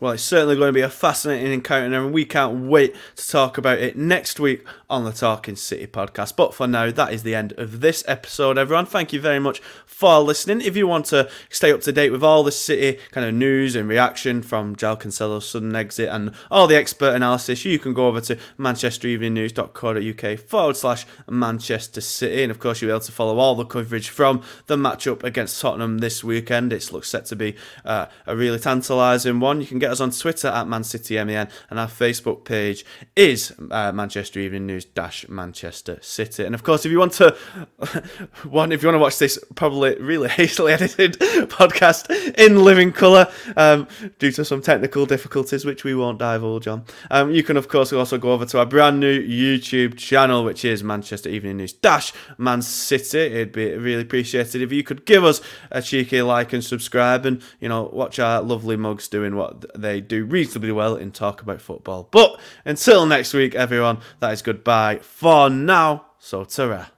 [0.00, 3.58] Well, it's certainly going to be a fascinating encounter, and we can't wait to talk
[3.58, 6.36] about it next week on the Talking City podcast.
[6.36, 8.86] But for now, that is the end of this episode, everyone.
[8.86, 10.62] Thank you very much for listening.
[10.62, 13.76] If you want to stay up to date with all the City kind of news
[13.76, 18.06] and reaction from João Cancelo's sudden exit and all the expert analysis, you can go
[18.06, 22.42] over to manchestereveningnews.co.uk forward slash Manchester City.
[22.42, 25.60] And of course, you'll be able to follow all the coverage from the matchup against
[25.60, 26.72] Tottenham this weekend.
[26.72, 29.60] It looks set to be uh, a really tantalising one.
[29.60, 32.84] You can get us on Twitter at ManCityMEN, and our Facebook page
[33.16, 36.44] is uh, Manchester Evening News dash Manchester City.
[36.44, 37.30] And of course, if you want to
[38.48, 41.14] one, if you want to watch this probably really hastily edited
[41.50, 43.86] podcast in living colour um,
[44.18, 47.92] due to some technical difficulties, which we won't divulge on, um, you can of course
[47.92, 52.12] also go over to our brand new YouTube channel, which is Manchester Evening News dash
[52.38, 53.18] Man City.
[53.18, 57.42] It'd be really appreciated if you could give us a cheeky like and subscribe, and
[57.60, 61.60] you know watch our lovely mugs doing what they do reasonably well in talk about
[61.60, 62.08] football.
[62.10, 66.06] But until next week, everyone, that is goodbye for now.
[66.18, 66.90] So, ta